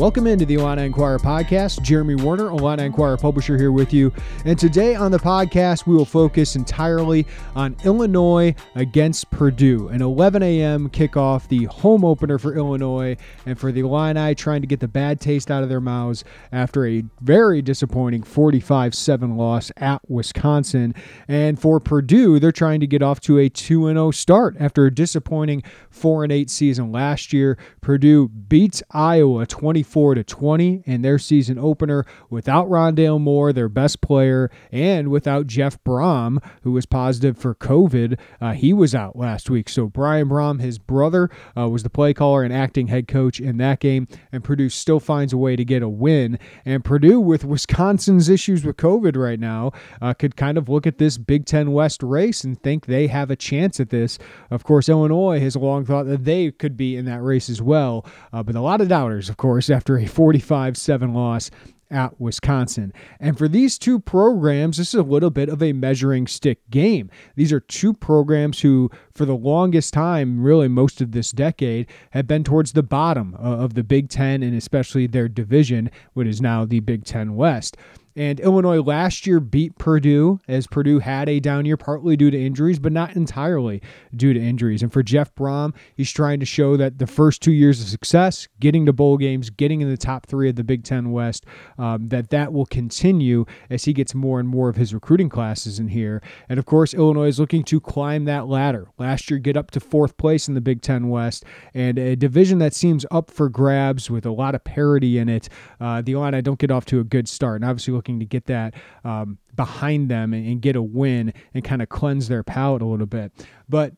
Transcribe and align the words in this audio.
Welcome 0.00 0.26
into 0.26 0.46
the 0.46 0.54
Illini 0.54 0.86
Inquirer 0.86 1.18
podcast. 1.18 1.82
Jeremy 1.82 2.14
Werner, 2.14 2.46
Illini 2.46 2.84
Inquirer 2.84 3.18
publisher, 3.18 3.58
here 3.58 3.70
with 3.70 3.92
you. 3.92 4.10
And 4.46 4.58
today 4.58 4.94
on 4.94 5.12
the 5.12 5.18
podcast, 5.18 5.86
we 5.86 5.94
will 5.94 6.06
focus 6.06 6.56
entirely 6.56 7.26
on 7.54 7.76
Illinois 7.84 8.54
against 8.76 9.30
Purdue. 9.30 9.88
An 9.88 10.00
11 10.00 10.42
a.m. 10.42 10.88
kickoff, 10.88 11.48
the 11.48 11.66
home 11.66 12.02
opener 12.02 12.38
for 12.38 12.56
Illinois, 12.56 13.14
and 13.44 13.58
for 13.58 13.72
the 13.72 13.80
Illini 13.80 14.34
trying 14.34 14.62
to 14.62 14.66
get 14.66 14.80
the 14.80 14.88
bad 14.88 15.20
taste 15.20 15.50
out 15.50 15.62
of 15.62 15.68
their 15.68 15.82
mouths 15.82 16.24
after 16.50 16.86
a 16.86 17.04
very 17.20 17.60
disappointing 17.60 18.22
45 18.22 18.94
7 18.94 19.36
loss 19.36 19.70
at 19.76 20.00
Wisconsin. 20.08 20.94
And 21.28 21.60
for 21.60 21.78
Purdue, 21.78 22.38
they're 22.38 22.52
trying 22.52 22.80
to 22.80 22.86
get 22.86 23.02
off 23.02 23.20
to 23.20 23.36
a 23.36 23.50
2 23.50 23.88
0 23.88 24.10
start 24.12 24.56
after 24.58 24.86
a 24.86 24.90
disappointing 24.90 25.62
4 25.90 26.24
8 26.32 26.48
season 26.48 26.90
last 26.90 27.34
year. 27.34 27.58
Purdue 27.82 28.28
beats 28.28 28.82
Iowa 28.92 29.44
24 29.44 29.89
24 29.90 30.14
to 30.14 30.24
20 30.24 30.82
in 30.86 31.02
their 31.02 31.18
season 31.18 31.58
opener 31.58 32.06
without 32.28 32.68
Rondale 32.68 33.20
Moore, 33.20 33.52
their 33.52 33.68
best 33.68 34.00
player, 34.00 34.48
and 34.70 35.08
without 35.08 35.48
Jeff 35.48 35.82
Brohm, 35.82 36.38
who 36.62 36.70
was 36.70 36.86
positive 36.86 37.36
for 37.36 37.56
COVID. 37.56 38.16
Uh, 38.40 38.52
he 38.52 38.72
was 38.72 38.94
out 38.94 39.16
last 39.16 39.50
week. 39.50 39.68
So 39.68 39.86
Brian 39.86 40.28
Brohm, 40.28 40.60
his 40.60 40.78
brother, 40.78 41.28
uh, 41.56 41.68
was 41.68 41.82
the 41.82 41.90
play 41.90 42.14
caller 42.14 42.44
and 42.44 42.54
acting 42.54 42.86
head 42.86 43.08
coach 43.08 43.40
in 43.40 43.56
that 43.56 43.80
game, 43.80 44.06
and 44.30 44.44
Purdue 44.44 44.68
still 44.68 45.00
finds 45.00 45.32
a 45.32 45.38
way 45.38 45.56
to 45.56 45.64
get 45.64 45.82
a 45.82 45.88
win. 45.88 46.38
And 46.64 46.84
Purdue, 46.84 47.18
with 47.18 47.44
Wisconsin's 47.44 48.28
issues 48.28 48.64
with 48.64 48.76
COVID 48.76 49.16
right 49.16 49.40
now, 49.40 49.72
uh, 50.00 50.14
could 50.14 50.36
kind 50.36 50.56
of 50.56 50.68
look 50.68 50.86
at 50.86 50.98
this 50.98 51.18
Big 51.18 51.46
Ten 51.46 51.72
West 51.72 52.02
race 52.04 52.44
and 52.44 52.60
think 52.62 52.86
they 52.86 53.08
have 53.08 53.30
a 53.30 53.36
chance 53.36 53.80
at 53.80 53.90
this. 53.90 54.18
Of 54.50 54.62
course, 54.62 54.88
Illinois 54.88 55.40
has 55.40 55.56
long 55.56 55.84
thought 55.84 56.06
that 56.06 56.24
they 56.24 56.52
could 56.52 56.76
be 56.76 56.96
in 56.96 57.06
that 57.06 57.22
race 57.22 57.50
as 57.50 57.60
well, 57.60 58.06
uh, 58.32 58.44
but 58.44 58.54
a 58.54 58.60
lot 58.60 58.80
of 58.80 58.88
doubters, 58.88 59.28
of 59.28 59.36
course, 59.36 59.68
after 59.70 59.98
a 59.98 60.06
45 60.06 60.76
7 60.76 61.14
loss 61.14 61.50
at 61.90 62.20
Wisconsin. 62.20 62.92
And 63.18 63.36
for 63.36 63.48
these 63.48 63.78
two 63.78 63.98
programs, 63.98 64.76
this 64.76 64.88
is 64.88 65.00
a 65.00 65.02
little 65.02 65.30
bit 65.30 65.48
of 65.48 65.62
a 65.62 65.72
measuring 65.72 66.26
stick 66.26 66.58
game. 66.70 67.10
These 67.34 67.52
are 67.52 67.60
two 67.60 67.92
programs 67.92 68.60
who, 68.60 68.90
for 69.14 69.24
the 69.24 69.34
longest 69.34 69.92
time, 69.92 70.40
really 70.40 70.68
most 70.68 71.00
of 71.00 71.12
this 71.12 71.32
decade, 71.32 71.88
have 72.10 72.26
been 72.26 72.44
towards 72.44 72.72
the 72.72 72.82
bottom 72.82 73.34
of 73.34 73.74
the 73.74 73.82
Big 73.82 74.08
Ten 74.08 74.42
and 74.42 74.56
especially 74.56 75.06
their 75.06 75.28
division, 75.28 75.90
what 76.14 76.26
is 76.26 76.40
now 76.40 76.64
the 76.64 76.80
Big 76.80 77.04
Ten 77.04 77.34
West. 77.34 77.76
And 78.16 78.40
Illinois 78.40 78.80
last 78.80 79.26
year 79.26 79.40
beat 79.40 79.78
Purdue 79.78 80.40
as 80.48 80.66
Purdue 80.66 80.98
had 80.98 81.28
a 81.28 81.40
down 81.40 81.64
year, 81.64 81.76
partly 81.76 82.16
due 82.16 82.30
to 82.30 82.38
injuries, 82.38 82.78
but 82.78 82.92
not 82.92 83.14
entirely 83.16 83.82
due 84.14 84.32
to 84.32 84.40
injuries. 84.40 84.82
And 84.82 84.92
for 84.92 85.02
Jeff 85.02 85.34
Brohm, 85.34 85.74
he's 85.94 86.10
trying 86.10 86.40
to 86.40 86.46
show 86.46 86.76
that 86.76 86.98
the 86.98 87.06
first 87.06 87.40
two 87.40 87.52
years 87.52 87.80
of 87.80 87.88
success, 87.88 88.48
getting 88.58 88.86
to 88.86 88.92
bowl 88.92 89.16
games, 89.16 89.50
getting 89.50 89.80
in 89.80 89.88
the 89.88 89.96
top 89.96 90.26
three 90.26 90.48
of 90.48 90.56
the 90.56 90.64
Big 90.64 90.84
Ten 90.84 91.12
West, 91.12 91.46
um, 91.78 92.08
that 92.08 92.30
that 92.30 92.52
will 92.52 92.66
continue 92.66 93.44
as 93.70 93.84
he 93.84 93.92
gets 93.92 94.14
more 94.14 94.40
and 94.40 94.48
more 94.48 94.68
of 94.68 94.76
his 94.76 94.92
recruiting 94.92 95.28
classes 95.28 95.78
in 95.78 95.88
here. 95.88 96.20
And 96.48 96.58
of 96.58 96.66
course, 96.66 96.94
Illinois 96.94 97.28
is 97.28 97.38
looking 97.38 97.62
to 97.64 97.80
climb 97.80 98.24
that 98.24 98.48
ladder. 98.48 98.88
Last 98.98 99.30
year, 99.30 99.38
get 99.38 99.56
up 99.56 99.70
to 99.72 99.80
fourth 99.80 100.16
place 100.16 100.48
in 100.48 100.54
the 100.54 100.60
Big 100.60 100.82
Ten 100.82 101.08
West, 101.08 101.44
and 101.74 101.98
a 101.98 102.16
division 102.16 102.58
that 102.58 102.74
seems 102.74 103.06
up 103.10 103.30
for 103.30 103.48
grabs 103.48 104.10
with 104.10 104.26
a 104.26 104.32
lot 104.32 104.54
of 104.54 104.64
parity 104.64 105.18
in 105.18 105.28
it. 105.28 105.48
Uh, 105.80 106.02
the 106.02 106.12
Illini 106.12 106.42
don't 106.42 106.58
get 106.58 106.70
off 106.70 106.84
to 106.86 107.00
a 107.00 107.04
good 107.04 107.28
start, 107.28 107.60
and 107.60 107.70
obviously 107.70 107.99
looking 108.00 108.18
to 108.18 108.24
get 108.24 108.46
that 108.46 108.72
um, 109.04 109.36
behind 109.56 110.10
them 110.10 110.32
and, 110.32 110.46
and 110.46 110.62
get 110.62 110.74
a 110.74 110.80
win 110.80 111.34
and 111.52 111.62
kind 111.62 111.82
of 111.82 111.90
cleanse 111.90 112.28
their 112.28 112.42
palate 112.42 112.80
a 112.80 112.86
little 112.86 113.04
bit. 113.04 113.30
But 113.68 113.92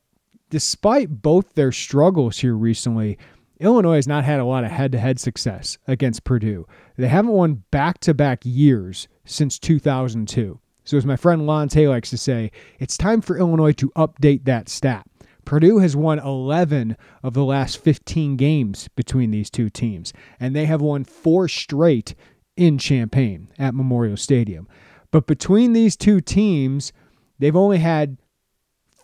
despite 0.50 1.23
both 1.23 1.55
their 1.55 1.70
struggles 1.70 2.39
here 2.39 2.57
recently, 2.57 3.17
Illinois 3.61 3.95
has 3.95 4.08
not 4.08 4.24
had 4.24 4.41
a 4.41 4.45
lot 4.45 4.64
of 4.64 4.73
head 4.73 4.91
to 4.91 4.98
head 4.98 5.20
success 5.20 5.79
against 5.86 6.24
Purdue. 6.24 6.67
They 6.96 7.07
haven't 7.07 7.30
won 7.30 7.62
back 7.70 8.01
to 8.01 8.12
back 8.12 8.41
years 8.42 9.07
since 9.24 9.61
2002. 9.61 10.58
So, 10.85 10.96
as 10.96 11.07
my 11.07 11.14
friend 11.14 11.42
Lonte 11.42 11.89
likes 11.89 12.11
to 12.11 12.18
say, 12.18 12.51
it's 12.80 12.96
time 12.96 13.20
for 13.20 13.39
Illinois 13.39 13.70
to 13.74 13.91
update 13.91 14.46
that 14.46 14.68
stat. 14.68 15.07
Purdue 15.45 15.79
has 15.79 15.96
won 15.96 16.18
11 16.18 16.96
of 17.23 17.35
the 17.35 17.45
last 17.45 17.79
15 17.79 18.36
games 18.36 18.89
between 18.96 19.30
these 19.30 19.48
two 19.48 19.70
teams, 19.70 20.12
and 20.41 20.55
they 20.57 20.67
have 20.67 20.80
won 20.80 21.05
four 21.05 21.46
straight 21.46 22.17
in 22.57 22.79
Champaign 22.79 23.48
at 23.58 23.74
Memorial 23.74 24.17
Stadium. 24.17 24.68
But 25.11 25.27
between 25.27 25.73
these 25.73 25.96
two 25.96 26.20
teams, 26.20 26.92
they've 27.39 27.57
only 27.57 27.79
had 27.79 28.17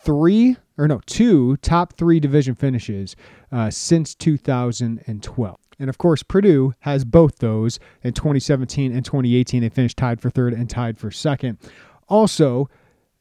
three 0.03 0.57
or 0.77 0.87
no, 0.87 1.01
two 1.05 1.57
top 1.57 1.93
three 1.93 2.19
division 2.19 2.55
finishes 2.55 3.15
uh, 3.51 3.69
since 3.69 4.15
2012. 4.15 5.57
And 5.77 5.89
of 5.89 5.97
course, 5.97 6.23
Purdue 6.23 6.73
has 6.79 7.03
both 7.05 7.39
those 7.39 7.79
in 8.01 8.13
2017 8.13 8.93
and 8.93 9.03
2018. 9.03 9.61
They 9.61 9.69
finished 9.69 9.97
tied 9.97 10.21
for 10.21 10.29
third 10.29 10.53
and 10.53 10.69
tied 10.69 10.97
for 10.97 11.11
second. 11.11 11.57
Also, 12.07 12.69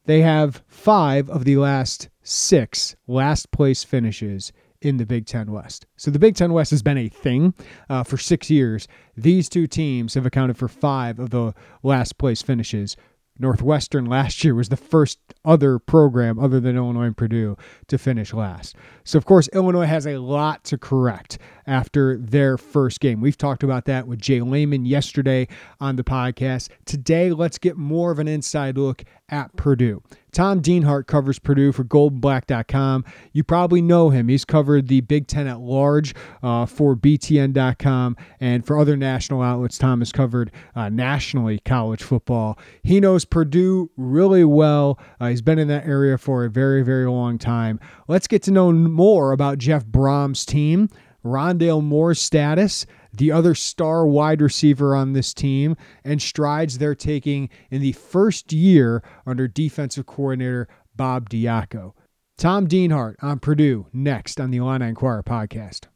they 0.07 0.23
have 0.23 0.63
five 0.69 1.29
of 1.29 1.45
the 1.45 1.57
last 1.57 2.09
six 2.23 2.97
last 3.07 3.51
place 3.51 3.85
finishes 3.85 4.53
in 4.81 4.97
the 4.97 5.07
Big 5.07 5.27
Ten 5.27 5.51
West. 5.51 5.87
So 5.97 6.11
the 6.11 6.19
Big 6.19 6.37
Ten 6.37 6.53
West 6.53 6.71
has 6.71 6.83
been 6.83 6.99
a 6.99 7.09
thing 7.09 7.55
uh, 7.89 8.05
for 8.05 8.17
six 8.17 8.51
years. 8.51 8.87
These 9.17 9.49
two 9.49 9.67
teams 9.67 10.15
have 10.15 10.27
accounted 10.27 10.57
for 10.57 10.69
five 10.69 11.19
of 11.19 11.31
the 11.31 11.55
last 11.83 12.19
place 12.19 12.43
finishes 12.43 12.97
Northwestern 13.39 14.07
last 14.07 14.43
year 14.43 14.55
was 14.55 14.69
the 14.69 14.77
first 14.77 15.19
other 15.45 15.79
program 15.79 16.39
other 16.39 16.59
than 16.61 16.77
Illinois 16.77 17.05
and 17.05 17.17
Purdue 17.17 17.57
to 17.87 17.99
finish 17.99 18.35
last. 18.35 18.75
So, 19.05 19.17
of 19.17 19.25
course, 19.25 19.49
Illinois 19.53 19.87
has 19.87 20.07
a 20.07 20.19
lot 20.19 20.65
to 20.65 20.79
correct 20.79 21.39
after 21.69 22.17
their 22.17 22.57
first 22.57 22.99
game. 22.99 23.21
We've 23.21 23.37
talked 23.37 23.63
about 23.63 23.85
that 23.85 24.09
with 24.09 24.21
Jay 24.21 24.41
Leman 24.41 24.87
yesterday 24.87 25.47
on 25.81 25.97
the 25.97 26.03
podcast. 26.03 26.71
Today, 26.87 27.31
let's 27.31 27.59
get 27.59 27.77
more 27.77 28.11
of 28.11 28.19
an 28.19 28.27
inside 28.27 28.79
look 28.79 29.05
at 29.29 29.55
Purdue. 29.57 30.03
Tom 30.33 30.61
Dienhart 30.61 31.07
covers 31.07 31.39
Purdue 31.39 31.73
for 31.73 31.85
goldandblack.com. 31.85 33.05
You 33.33 33.45
probably 33.45 33.83
know 33.83 34.11
him. 34.11 34.29
He's 34.29 34.45
covered 34.45 34.89
the 34.89 35.01
Big 35.03 35.27
Ten 35.27 35.47
at 35.47 35.61
large 35.61 36.15
uh, 36.43 36.67
for 36.67 36.95
BTN.com 36.95 38.17
and 38.41 38.67
for 38.67 38.79
other 38.79 38.97
national 38.97 39.43
outlets. 39.43 39.79
Tom 39.79 40.01
has 40.01 40.13
covered 40.13 40.51
uh, 40.75 40.89
nationally 40.89 41.59
college 41.61 42.03
football. 42.03 42.59
He 42.83 43.01
knows 43.01 43.25
Purdue 43.25 43.91
really 43.97 44.45
well. 44.45 44.99
Uh, 45.21 45.29
he's 45.29 45.43
been 45.43 45.59
in 45.59 45.69
that 45.69 45.87
area 45.87 46.19
for 46.19 46.45
a 46.45 46.51
very, 46.51 46.83
very 46.83 47.07
long 47.07 47.39
time. 47.39 47.81
Let's 48.07 48.27
get 48.27 48.43
to 48.45 48.51
know 48.51 48.73
more 48.73 49.33
about 49.33 49.59
Jeff 49.59 49.85
Brohm's 49.85 50.47
team. 50.47 50.89
Rondale 51.25 51.83
Moore's 51.83 52.21
status, 52.21 52.87
the 53.13 53.33
other 53.33 53.55
star 53.55 54.07
wide 54.07 54.41
receiver 54.41 54.95
on 54.95 55.13
this 55.13 55.35
team, 55.35 55.77
and 56.05 56.23
strides 56.23 56.79
they're 56.79 56.95
taking 56.95 57.49
in 57.71 57.81
the 57.81 57.93
first 57.93 58.53
year 58.53 59.03
under 59.27 59.49
defensive 59.49 60.07
coordinator 60.07 60.69
Bob 60.95 61.29
Diaco. 61.29 61.93
Tom 62.37 62.69
Dienhart 62.69 63.17
on 63.21 63.41
Purdue 63.41 63.87
next 63.93 64.41
on 64.41 64.51
the 64.51 64.59
Illini 64.59 64.87
Inquirer 64.87 65.23
podcast. 65.25 65.87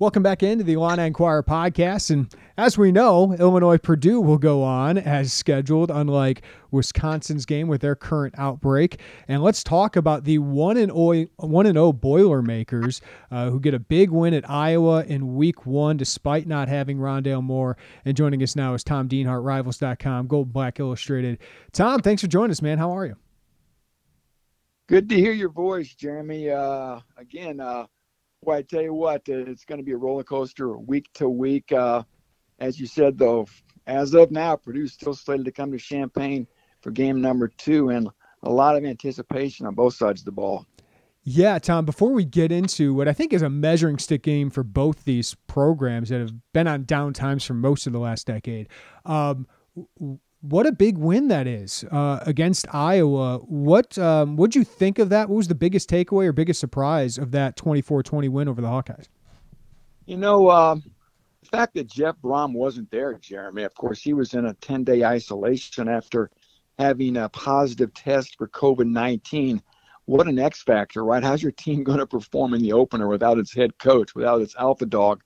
Welcome 0.00 0.22
back 0.22 0.42
into 0.42 0.64
the 0.64 0.72
Illini 0.72 1.08
Inquirer 1.08 1.42
podcast. 1.42 2.08
And 2.08 2.34
as 2.56 2.78
we 2.78 2.90
know, 2.90 3.34
Illinois 3.34 3.76
Purdue 3.76 4.18
will 4.18 4.38
go 4.38 4.62
on 4.62 4.96
as 4.96 5.30
scheduled, 5.30 5.90
unlike 5.90 6.40
Wisconsin's 6.70 7.44
game 7.44 7.68
with 7.68 7.82
their 7.82 7.94
current 7.94 8.34
outbreak. 8.38 8.98
And 9.28 9.42
let's 9.42 9.62
talk 9.62 9.96
about 9.96 10.24
the 10.24 10.38
1 10.38 10.78
and 10.78 10.90
0 10.90 11.92
Boilermakers 11.92 13.02
uh, 13.30 13.50
who 13.50 13.60
get 13.60 13.74
a 13.74 13.78
big 13.78 14.08
win 14.08 14.32
at 14.32 14.48
Iowa 14.48 15.04
in 15.04 15.34
week 15.36 15.66
one 15.66 15.98
despite 15.98 16.46
not 16.46 16.68
having 16.68 16.96
Rondale 16.96 17.42
Moore. 17.42 17.76
And 18.06 18.16
joining 18.16 18.42
us 18.42 18.56
now 18.56 18.72
is 18.72 18.82
Tom 18.82 19.06
Dienhart, 19.06 19.44
Rivals.com, 19.44 20.28
Gold 20.28 20.50
Black 20.50 20.80
Illustrated. 20.80 21.36
Tom, 21.72 22.00
thanks 22.00 22.22
for 22.22 22.28
joining 22.28 22.52
us, 22.52 22.62
man. 22.62 22.78
How 22.78 22.90
are 22.96 23.04
you? 23.04 23.16
Good 24.88 25.10
to 25.10 25.16
hear 25.16 25.32
your 25.32 25.50
voice, 25.50 25.92
Jeremy. 25.92 26.48
Uh, 26.48 27.00
again, 27.18 27.60
uh, 27.60 27.84
well, 28.42 28.58
I 28.58 28.62
tell 28.62 28.82
you 28.82 28.94
what, 28.94 29.28
uh, 29.28 29.44
it's 29.46 29.64
going 29.64 29.78
to 29.78 29.84
be 29.84 29.92
a 29.92 29.96
roller 29.96 30.24
coaster 30.24 30.76
week 30.76 31.06
to 31.14 31.28
week. 31.28 31.72
Uh, 31.72 32.02
as 32.58 32.78
you 32.80 32.86
said, 32.86 33.18
though, 33.18 33.46
as 33.86 34.14
of 34.14 34.30
now, 34.30 34.56
Purdue's 34.56 34.92
still 34.92 35.14
slated 35.14 35.46
to 35.46 35.52
come 35.52 35.72
to 35.72 35.78
Champaign 35.78 36.46
for 36.80 36.90
game 36.90 37.20
number 37.20 37.48
two, 37.48 37.90
and 37.90 38.08
a 38.42 38.50
lot 38.50 38.76
of 38.76 38.84
anticipation 38.84 39.66
on 39.66 39.74
both 39.74 39.94
sides 39.94 40.22
of 40.22 40.24
the 40.24 40.32
ball. 40.32 40.66
Yeah, 41.22 41.58
Tom, 41.58 41.84
before 41.84 42.12
we 42.12 42.24
get 42.24 42.50
into 42.50 42.94
what 42.94 43.06
I 43.06 43.12
think 43.12 43.34
is 43.34 43.42
a 43.42 43.50
measuring 43.50 43.98
stick 43.98 44.22
game 44.22 44.48
for 44.48 44.62
both 44.62 45.04
these 45.04 45.34
programs 45.46 46.08
that 46.08 46.20
have 46.20 46.32
been 46.54 46.66
on 46.66 46.84
down 46.84 47.12
times 47.12 47.44
for 47.44 47.52
most 47.52 47.86
of 47.86 47.92
the 47.92 47.98
last 47.98 48.26
decade, 48.26 48.68
um, 49.04 49.46
what 50.42 50.66
a 50.66 50.72
big 50.72 50.96
win 50.96 51.28
that 51.28 51.46
is 51.46 51.84
uh, 51.90 52.20
against 52.22 52.66
Iowa. 52.74 53.38
What 53.38 53.98
um, 53.98 54.36
would 54.36 54.54
you 54.54 54.64
think 54.64 54.98
of 54.98 55.10
that? 55.10 55.28
What 55.28 55.36
was 55.36 55.48
the 55.48 55.54
biggest 55.54 55.90
takeaway 55.90 56.26
or 56.26 56.32
biggest 56.32 56.60
surprise 56.60 57.18
of 57.18 57.30
that 57.32 57.56
24-20 57.56 58.28
win 58.30 58.48
over 58.48 58.60
the 58.60 58.68
Hawkeyes? 58.68 59.08
You 60.06 60.16
know, 60.16 60.50
um, 60.50 60.82
the 61.42 61.48
fact 61.48 61.74
that 61.74 61.86
Jeff 61.86 62.16
Brohm 62.22 62.54
wasn't 62.54 62.90
there, 62.90 63.14
Jeremy. 63.14 63.64
Of 63.64 63.74
course, 63.74 64.00
he 64.00 64.12
was 64.12 64.34
in 64.34 64.46
a 64.46 64.54
10-day 64.54 65.04
isolation 65.04 65.88
after 65.88 66.30
having 66.78 67.16
a 67.18 67.28
positive 67.28 67.92
test 67.92 68.36
for 68.38 68.48
COVID-19. 68.48 69.60
What 70.06 70.26
an 70.26 70.38
X 70.38 70.62
factor, 70.62 71.04
right? 71.04 71.22
How's 71.22 71.42
your 71.42 71.52
team 71.52 71.84
going 71.84 71.98
to 71.98 72.06
perform 72.06 72.54
in 72.54 72.62
the 72.62 72.72
opener 72.72 73.08
without 73.08 73.38
its 73.38 73.54
head 73.54 73.78
coach, 73.78 74.14
without 74.14 74.40
its 74.40 74.56
alpha 74.56 74.86
dog? 74.86 75.22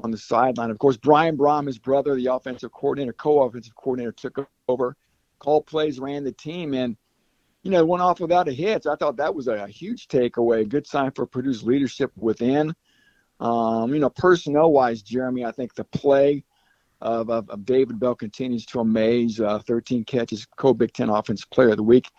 On 0.00 0.10
the 0.10 0.18
sideline. 0.18 0.70
Of 0.70 0.78
course, 0.78 0.96
Brian 0.96 1.36
Brohm, 1.36 1.66
his 1.66 1.78
brother, 1.78 2.14
the 2.14 2.26
offensive 2.26 2.72
coordinator, 2.72 3.12
co-offensive 3.12 3.74
coordinator, 3.74 4.12
took 4.12 4.48
over, 4.68 4.96
called 5.38 5.66
plays, 5.66 5.98
ran 5.98 6.24
the 6.24 6.32
team, 6.32 6.74
and 6.74 6.96
you 7.62 7.70
know 7.70 7.84
went 7.84 8.02
off 8.02 8.20
without 8.20 8.48
a 8.48 8.52
hit. 8.52 8.86
I 8.86 8.96
thought 8.96 9.16
that 9.16 9.34
was 9.34 9.48
a, 9.48 9.64
a 9.64 9.68
huge 9.68 10.08
takeaway, 10.08 10.62
a 10.62 10.64
good 10.64 10.86
sign 10.86 11.10
for 11.12 11.26
Purdue's 11.26 11.62
leadership 11.62 12.12
within. 12.16 12.74
Um, 13.40 13.94
you 13.94 14.00
know, 14.00 14.10
personnel-wise, 14.10 15.02
Jeremy, 15.02 15.44
I 15.44 15.52
think 15.52 15.74
the 15.74 15.84
play 15.84 16.44
of, 17.00 17.30
of, 17.30 17.48
of 17.50 17.64
David 17.64 18.00
Bell 18.00 18.16
continues 18.16 18.66
to 18.66 18.80
amaze. 18.80 19.40
Uh, 19.40 19.60
13 19.60 20.04
catches, 20.04 20.44
co-Big 20.56 20.92
Ten 20.92 21.08
Offensive 21.08 21.48
Player 21.50 21.70
of 21.70 21.76
the 21.76 21.82
Week, 21.84 22.10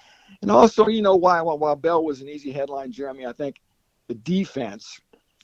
and 0.42 0.52
also, 0.52 0.88
you 0.88 1.02
know, 1.02 1.16
while 1.16 1.58
while 1.58 1.76
Bell 1.76 2.04
was 2.04 2.22
an 2.22 2.30
easy 2.30 2.52
headline, 2.52 2.92
Jeremy, 2.92 3.26
I 3.26 3.34
think 3.34 3.58
the 4.08 4.16
defense 4.16 5.00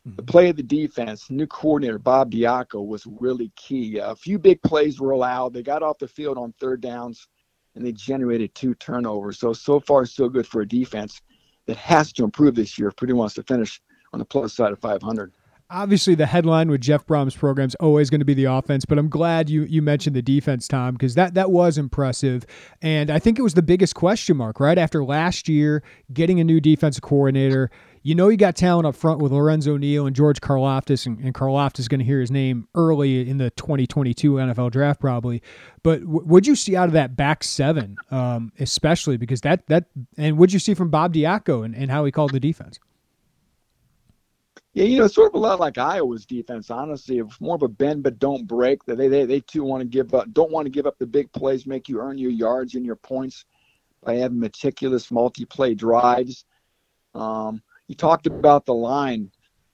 the 0.05 0.23
play 0.23 0.49
of 0.49 0.55
the 0.55 0.63
defense, 0.63 1.31
new 1.31 1.47
coordinator 1.47 1.97
Bob 1.97 2.31
Diaco 2.31 2.85
was 2.85 3.07
really 3.07 3.51
key. 3.55 3.97
a 3.97 4.15
few 4.15 4.37
big 4.37 4.61
plays 4.61 4.99
were 4.99 5.11
allowed. 5.11 5.53
They 5.53 5.63
got 5.63 5.81
off 5.81 5.97
the 5.97 6.07
field 6.07 6.37
on 6.37 6.53
third 6.59 6.81
downs, 6.81 7.27
and 7.73 7.83
they 7.83 7.91
generated 7.91 8.53
two 8.53 8.75
turnovers. 8.75 9.39
So 9.39 9.51
so 9.51 9.79
far 9.79 10.05
so 10.05 10.29
good 10.29 10.45
for 10.45 10.61
a 10.61 10.67
defense 10.67 11.21
that 11.65 11.77
has 11.77 12.13
to 12.13 12.23
improve 12.23 12.53
this 12.53 12.77
year 12.77 12.89
if 12.89 12.95
Purdue 12.95 13.15
wants 13.15 13.33
to 13.35 13.43
finish 13.43 13.81
on 14.13 14.19
the 14.19 14.25
plus 14.25 14.53
side 14.53 14.71
of 14.71 14.79
500 14.79 15.33
obviously 15.69 16.15
the 16.15 16.25
headline 16.25 16.69
with 16.69 16.81
Jeff 16.81 17.05
Brohm's 17.05 17.35
program 17.35 17.67
is 17.67 17.75
always 17.75 18.09
going 18.09 18.19
to 18.19 18.25
be 18.25 18.33
the 18.33 18.45
offense, 18.45 18.85
but 18.85 18.97
I'm 18.97 19.09
glad 19.09 19.49
you 19.49 19.63
you 19.63 19.81
mentioned 19.81 20.15
the 20.15 20.21
defense, 20.21 20.67
Tom, 20.67 20.93
because 20.93 21.15
that 21.15 21.33
that 21.33 21.51
was 21.51 21.77
impressive, 21.77 22.45
and 22.81 23.09
I 23.09 23.19
think 23.19 23.39
it 23.39 23.41
was 23.41 23.53
the 23.53 23.63
biggest 23.63 23.95
question 23.95 24.37
mark 24.37 24.59
right 24.59 24.77
after 24.77 25.03
last 25.03 25.49
year 25.49 25.83
getting 26.13 26.39
a 26.39 26.43
new 26.43 26.59
defensive 26.59 27.01
coordinator 27.01 27.69
you 28.05 28.13
know 28.13 28.27
you 28.27 28.37
got 28.37 28.55
talent 28.55 28.85
up 28.85 28.95
front 28.95 29.19
with 29.19 29.31
Lorenzo 29.31 29.77
Neal 29.77 30.05
and 30.05 30.15
George 30.15 30.39
Karlaftis, 30.39 31.07
and, 31.07 31.17
and 31.17 31.33
Karlaftis 31.33 31.79
is 31.79 31.87
going 31.87 32.01
to 32.01 32.05
hear 32.05 32.19
his 32.19 32.29
name 32.29 32.67
early 32.75 33.27
in 33.27 33.39
the 33.39 33.49
2022 33.49 34.33
NFL 34.33 34.69
draft 34.69 34.99
probably. 34.99 35.41
But 35.81 36.01
w- 36.01 36.23
would 36.23 36.45
you 36.45 36.55
see 36.55 36.75
out 36.75 36.85
of 36.85 36.93
that 36.93 37.15
back 37.15 37.43
seven, 37.43 37.97
um, 38.11 38.51
especially 38.59 39.17
because 39.17 39.41
that 39.41 39.65
that 39.67 39.85
and 40.19 40.37
would 40.37 40.53
you 40.53 40.59
see 40.59 40.75
from 40.75 40.91
Bob 40.91 41.15
Diaco 41.15 41.65
and, 41.65 41.75
and 41.75 41.89
how 41.89 42.05
he 42.05 42.11
called 42.11 42.31
the 42.31 42.39
defense? 42.39 42.79
Yeah, 44.73 44.83
you 44.83 44.99
know, 44.99 45.07
sort 45.07 45.31
of 45.31 45.35
a 45.35 45.39
lot 45.39 45.59
like 45.59 45.79
Iowa's 45.79 46.27
defense. 46.27 46.69
Honestly, 46.69 47.17
it's 47.17 47.41
more 47.41 47.55
of 47.55 47.63
a 47.63 47.67
bend 47.67 48.03
but 48.03 48.19
don't 48.19 48.45
break. 48.45 48.85
They 48.85 49.07
they 49.07 49.25
they 49.25 49.39
too 49.39 49.63
want 49.63 49.81
to 49.81 49.87
give 49.87 50.13
up, 50.13 50.31
don't 50.31 50.51
want 50.51 50.67
to 50.67 50.71
give 50.71 50.85
up 50.85 50.99
the 50.99 51.07
big 51.07 51.31
plays, 51.31 51.65
make 51.65 51.89
you 51.89 51.99
earn 51.99 52.19
your 52.19 52.29
yards 52.29 52.75
and 52.75 52.85
your 52.85 52.97
points 52.97 53.45
by 54.03 54.17
having 54.17 54.39
meticulous 54.39 55.09
multi-play 55.09 55.73
drives. 55.73 56.45
Um, 57.15 57.63
you 57.87 57.95
talked 57.95 58.27
about 58.27 58.65
the 58.65 58.73
line. 58.73 59.31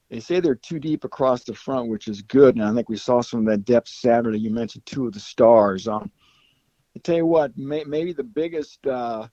They 0.10 0.20
say 0.20 0.40
they're 0.40 0.56
too 0.56 0.80
deep 0.80 1.04
across 1.04 1.44
the 1.44 1.54
front, 1.54 1.90
which 1.90 2.08
is 2.08 2.22
good. 2.22 2.56
And 2.56 2.64
I 2.64 2.74
think 2.74 2.90
we 2.90 2.98
saw 2.98 3.22
some 3.22 3.42
of 3.42 3.46
that 3.46 3.64
depth 3.66 3.88
Saturday. 3.88 4.40
You 4.40 4.52
mentioned 4.52 4.86
two 4.86 5.08
of 5.08 5.14
the 5.14 5.20
stars. 5.20 5.88
Um, 5.88 6.12
I 6.96 7.00
tell 7.00 7.16
you 7.16 7.26
what, 7.26 7.58
may, 7.58 7.86
maybe 7.86 8.12
the 8.12 8.24
biggest 8.24 8.86
uh, 8.86 9.28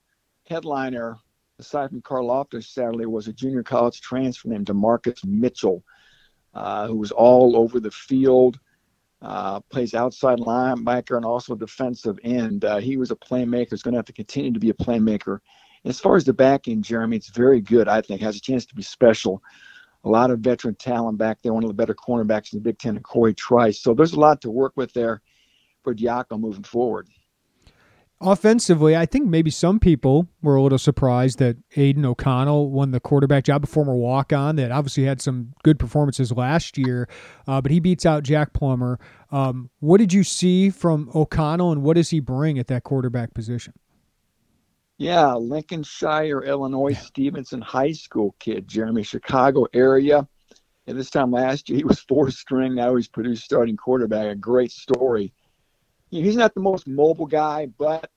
headliner 0.47 1.17
aside 1.59 1.89
from 1.89 2.01
Karlaftis 2.01 2.67
Saturday 2.67 3.05
was 3.05 3.27
a 3.27 3.33
junior 3.33 3.63
college 3.63 3.99
transfer 3.99 4.47
named 4.47 4.67
DaMarcus 4.67 5.25
Mitchell, 5.25 5.83
uh, 6.53 6.87
who 6.87 6.95
was 6.95 7.11
all 7.11 7.57
over 7.57 7.81
the 7.81 7.91
field. 7.91 8.59
Uh, 9.21 9.59
plays 9.69 9.93
outside 9.93 10.39
linebacker 10.39 11.17
and 11.17 11.25
also 11.25 11.53
defensive 11.53 12.17
end. 12.23 12.63
Uh, 12.63 12.77
he 12.77 12.95
was 12.95 13.11
a 13.11 13.15
playmaker. 13.17 13.71
He's 13.71 13.81
going 13.81 13.91
to 13.91 13.97
have 13.97 14.05
to 14.05 14.13
continue 14.13 14.53
to 14.53 14.61
be 14.61 14.69
a 14.69 14.73
playmaker 14.73 15.39
as 15.85 15.99
far 15.99 16.15
as 16.15 16.25
the 16.25 16.33
back 16.33 16.67
end, 16.67 16.83
Jeremy, 16.83 17.17
it's 17.17 17.29
very 17.29 17.61
good. 17.61 17.87
I 17.87 18.01
think 18.01 18.21
has 18.21 18.35
a 18.35 18.41
chance 18.41 18.65
to 18.67 18.75
be 18.75 18.81
special. 18.81 19.41
A 20.03 20.09
lot 20.09 20.31
of 20.31 20.39
veteran 20.39 20.75
talent 20.75 21.17
back 21.17 21.41
there. 21.41 21.53
One 21.53 21.63
of 21.63 21.69
the 21.69 21.73
better 21.73 21.95
cornerbacks 21.95 22.53
in 22.53 22.59
the 22.59 22.63
Big 22.63 22.79
Ten, 22.79 22.95
and 22.95 23.03
Cory 23.03 23.33
Trice. 23.33 23.79
So 23.79 23.93
there's 23.93 24.13
a 24.13 24.19
lot 24.19 24.41
to 24.41 24.51
work 24.51 24.73
with 24.75 24.93
there 24.93 25.21
for 25.83 25.93
Diaco 25.93 26.39
moving 26.39 26.63
forward. 26.63 27.07
Offensively, 28.21 28.97
I 28.97 29.05
think 29.05 29.27
maybe 29.27 29.49
some 29.49 29.79
people 29.79 30.27
were 30.41 30.57
a 30.57 30.61
little 30.61 30.77
surprised 30.77 31.39
that 31.39 31.55
Aidan 31.77 32.05
O'Connell 32.05 32.69
won 32.69 32.91
the 32.91 32.99
quarterback 32.99 33.45
job, 33.45 33.63
a 33.63 33.67
former 33.67 33.95
walk 33.95 34.33
on 34.33 34.57
that 34.57 34.73
obviously 34.73 35.05
had 35.05 35.21
some 35.21 35.53
good 35.63 35.79
performances 35.79 36.33
last 36.33 36.77
year, 36.77 37.07
uh, 37.47 37.61
but 37.61 37.71
he 37.71 37.79
beats 37.79 38.05
out 38.05 38.23
Jack 38.23 38.51
Plummer. 38.51 38.99
Um, 39.31 39.69
what 39.79 39.99
did 39.99 40.11
you 40.11 40.25
see 40.25 40.69
from 40.69 41.09
O'Connell, 41.15 41.71
and 41.71 41.81
what 41.81 41.95
does 41.95 42.09
he 42.09 42.19
bring 42.19 42.59
at 42.59 42.67
that 42.67 42.83
quarterback 42.83 43.33
position? 43.33 43.73
Yeah, 44.99 45.33
Lincolnshire, 45.35 46.41
Illinois, 46.41 46.91
Stevenson 46.93 47.61
High 47.61 47.93
School 47.93 48.35
kid, 48.37 48.67
Jeremy, 48.67 49.03
Chicago 49.03 49.65
area. 49.73 50.27
And 50.87 50.99
this 50.99 51.09
time 51.09 51.31
last 51.31 51.69
year, 51.69 51.77
he 51.77 51.85
was 51.85 51.99
four 52.09 52.29
string. 52.31 52.75
Now 52.75 52.97
he's 52.97 53.07
Purdue 53.07 53.37
starting 53.37 53.77
quarterback. 53.77 54.27
A 54.27 54.35
great 54.35 54.73
story. 54.73 55.33
he's 56.09 56.35
not 56.35 56.53
the 56.53 56.59
most 56.59 56.85
mobile 56.85 57.27
guy, 57.27 57.67
but 57.67 58.11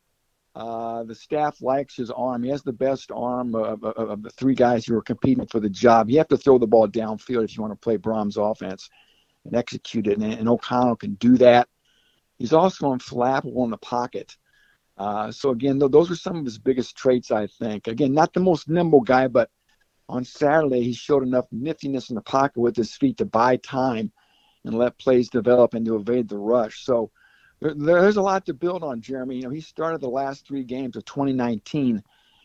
uh, 0.56 1.04
the 1.04 1.14
staff 1.14 1.62
likes 1.62 1.94
his 1.94 2.10
arm. 2.10 2.42
He 2.42 2.50
has 2.50 2.64
the 2.64 2.72
best 2.72 3.12
arm 3.12 3.54
of, 3.54 3.84
of, 3.84 3.96
of, 3.96 4.22
the 4.24 4.30
three 4.30 4.56
guys 4.56 4.84
who 4.84 4.96
are 4.96 5.02
competing 5.02 5.46
for 5.46 5.60
the 5.60 5.70
job. 5.70 6.10
You 6.10 6.18
have 6.18 6.28
to 6.28 6.36
throw 6.36 6.58
the 6.58 6.66
ball 6.66 6.88
downfield 6.88 7.44
if 7.44 7.56
you 7.56 7.62
want 7.62 7.74
to 7.74 7.84
play 7.84 7.96
Brohm's 7.96 8.36
offense 8.36 8.90
and 9.44 9.54
execute 9.54 10.08
it. 10.08 10.18
And, 10.18 10.32
and 10.32 10.48
O'Connell 10.48 10.96
can 10.96 11.14
do 11.14 11.38
that. 11.38 11.68
He's 12.38 12.52
also 12.52 12.92
unflappable 12.92 13.62
in 13.62 13.70
the 13.70 13.76
pocket. 13.76 14.36
Uh, 15.02 15.32
so 15.32 15.50
again, 15.50 15.80
th- 15.80 15.90
those 15.90 16.12
are 16.12 16.16
some 16.16 16.36
of 16.36 16.44
his 16.44 16.58
biggest 16.58 16.96
traits, 16.96 17.32
I 17.32 17.48
think. 17.48 17.88
Again, 17.88 18.14
not 18.14 18.32
the 18.32 18.38
most 18.38 18.68
nimble 18.68 19.00
guy, 19.00 19.26
but 19.26 19.50
on 20.08 20.24
Saturday 20.24 20.80
he 20.84 20.92
showed 20.92 21.24
enough 21.24 21.46
niftiness 21.50 22.08
in 22.10 22.14
the 22.14 22.22
pocket 22.22 22.60
with 22.60 22.76
his 22.76 22.94
feet 22.94 23.16
to 23.16 23.24
buy 23.24 23.56
time 23.56 24.12
and 24.64 24.78
let 24.78 24.98
plays 24.98 25.28
develop 25.28 25.74
and 25.74 25.84
to 25.86 25.96
evade 25.96 26.28
the 26.28 26.38
rush. 26.38 26.84
So 26.84 27.10
there, 27.60 27.74
there's 27.74 28.16
a 28.16 28.22
lot 28.22 28.46
to 28.46 28.54
build 28.54 28.84
on, 28.84 29.00
Jeremy. 29.00 29.38
You 29.38 29.42
know, 29.42 29.50
he 29.50 29.60
started 29.60 30.00
the 30.00 30.08
last 30.08 30.46
three 30.46 30.62
games 30.62 30.94
of 30.94 31.04
2019, 31.04 32.00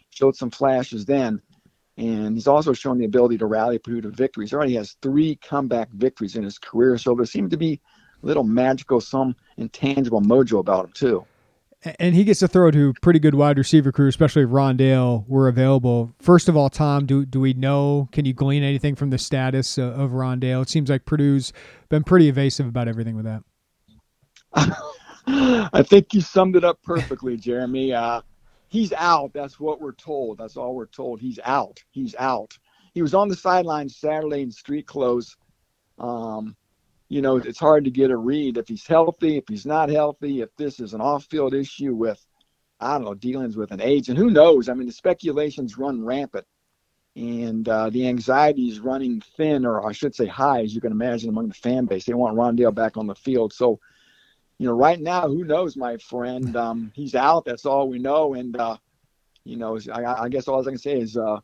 showed 0.09 0.35
some 0.35 0.49
flashes 0.49 1.05
then, 1.05 1.39
and 1.95 2.33
he's 2.33 2.47
also 2.47 2.73
shown 2.73 2.97
the 2.97 3.05
ability 3.05 3.37
to 3.37 3.45
rally 3.45 3.77
Purdue 3.77 4.01
to 4.01 4.09
victories. 4.09 4.49
He 4.49 4.55
already 4.55 4.73
has 4.77 4.97
three 5.03 5.35
comeback 5.43 5.91
victories 5.91 6.35
in 6.35 6.43
his 6.43 6.57
career, 6.57 6.97
so 6.97 7.13
there 7.13 7.27
seems 7.27 7.51
to 7.51 7.57
be 7.57 7.79
a 8.23 8.25
little 8.25 8.43
magical, 8.43 8.99
some 8.99 9.35
intangible 9.57 10.21
mojo 10.21 10.57
about 10.57 10.85
him 10.85 10.91
too 10.93 11.25
and 11.99 12.15
he 12.15 12.23
gets 12.23 12.39
to 12.39 12.47
throw 12.47 12.71
to 12.71 12.93
pretty 13.01 13.19
good 13.19 13.35
wide 13.35 13.57
receiver 13.57 13.91
crew, 13.91 14.07
especially 14.07 14.43
if 14.43 14.49
Rondale 14.49 15.27
were 15.27 15.47
available. 15.47 16.13
First 16.19 16.49
of 16.49 16.57
all, 16.57 16.69
Tom, 16.69 17.05
do 17.05 17.25
do 17.25 17.39
we 17.39 17.53
know? 17.53 18.09
Can 18.11 18.25
you 18.25 18.33
glean 18.33 18.63
anything 18.63 18.95
from 18.95 19.09
the 19.09 19.17
status 19.17 19.77
of, 19.77 20.11
Rondale? 20.11 20.63
It 20.63 20.69
seems 20.69 20.89
like 20.89 21.05
Purdue's 21.05 21.53
been 21.89 22.03
pretty 22.03 22.29
evasive 22.29 22.67
about 22.67 22.87
everything 22.87 23.15
with 23.15 23.25
that. 23.25 23.43
I 25.73 25.83
think 25.83 26.13
you 26.13 26.21
summed 26.21 26.55
it 26.55 26.63
up 26.63 26.81
perfectly, 26.83 27.37
Jeremy. 27.37 27.93
Uh, 27.93 28.21
he's 28.69 28.93
out. 28.93 29.33
That's 29.33 29.59
what 29.59 29.79
we're 29.79 29.93
told. 29.93 30.37
That's 30.37 30.57
all 30.57 30.73
we're 30.73 30.85
told. 30.87 31.19
He's 31.19 31.39
out. 31.43 31.83
He's 31.91 32.15
out. 32.17 32.57
He 32.93 33.01
was 33.01 33.13
on 33.13 33.27
the 33.27 33.35
sidelines 33.35 33.97
Saturday 33.97 34.41
in 34.41 34.51
street 34.51 34.87
clothes. 34.87 35.35
Um, 35.99 36.55
you 37.09 37.21
know, 37.21 37.37
it's 37.37 37.59
hard 37.59 37.85
to 37.85 37.91
get 37.91 38.11
a 38.11 38.17
read 38.17 38.57
if 38.57 38.67
he's 38.67 38.85
healthy, 38.85 39.37
if 39.37 39.45
he's 39.47 39.65
not 39.65 39.89
healthy, 39.89 40.41
if 40.41 40.49
this 40.57 40.79
is 40.79 40.93
an 40.93 41.01
off-field 41.01 41.53
issue 41.53 41.93
with, 41.93 42.25
I 42.79 42.93
don't 42.93 43.05
know, 43.05 43.13
dealings 43.13 43.55
with 43.55 43.71
an 43.71 43.81
agent. 43.81 44.17
Who 44.17 44.29
knows? 44.29 44.67
I 44.67 44.73
mean, 44.73 44.87
the 44.87 44.93
speculations 44.93 45.77
run 45.77 46.03
rampant, 46.03 46.45
and 47.15 47.67
uh, 47.67 47.89
the 47.89 48.07
anxiety 48.07 48.67
is 48.67 48.79
running 48.79 49.21
thin, 49.37 49.65
or 49.65 49.87
I 49.87 49.91
should 49.91 50.13
say 50.13 50.27
high, 50.27 50.61
as 50.61 50.75
you 50.75 50.81
can 50.81 50.91
imagine, 50.91 51.29
among 51.29 51.47
the 51.47 51.53
fan 51.55 51.85
base. 51.85 52.05
They 52.05 52.13
want 52.13 52.37
Rondale 52.37 52.75
back 52.75 52.97
on 52.97 53.07
the 53.07 53.15
field. 53.15 53.53
So, 53.53 53.79
you 54.59 54.67
know, 54.67 54.73
right 54.73 54.99
now, 54.99 55.27
who 55.27 55.43
knows, 55.43 55.77
my 55.77 55.97
friend? 55.97 56.55
Um, 56.55 56.91
he's 56.93 57.15
out. 57.15 57.45
That's 57.45 57.65
all 57.65 57.87
we 57.87 57.99
know. 57.99 58.33
And, 58.33 58.55
uh, 58.59 58.77
you 59.45 59.55
know, 59.55 59.79
I, 59.91 60.23
I 60.23 60.29
guess 60.29 60.47
all 60.47 60.61
I 60.61 60.65
can 60.65 60.77
say 60.77 60.99
is 60.99 61.15
uh, 61.15 61.39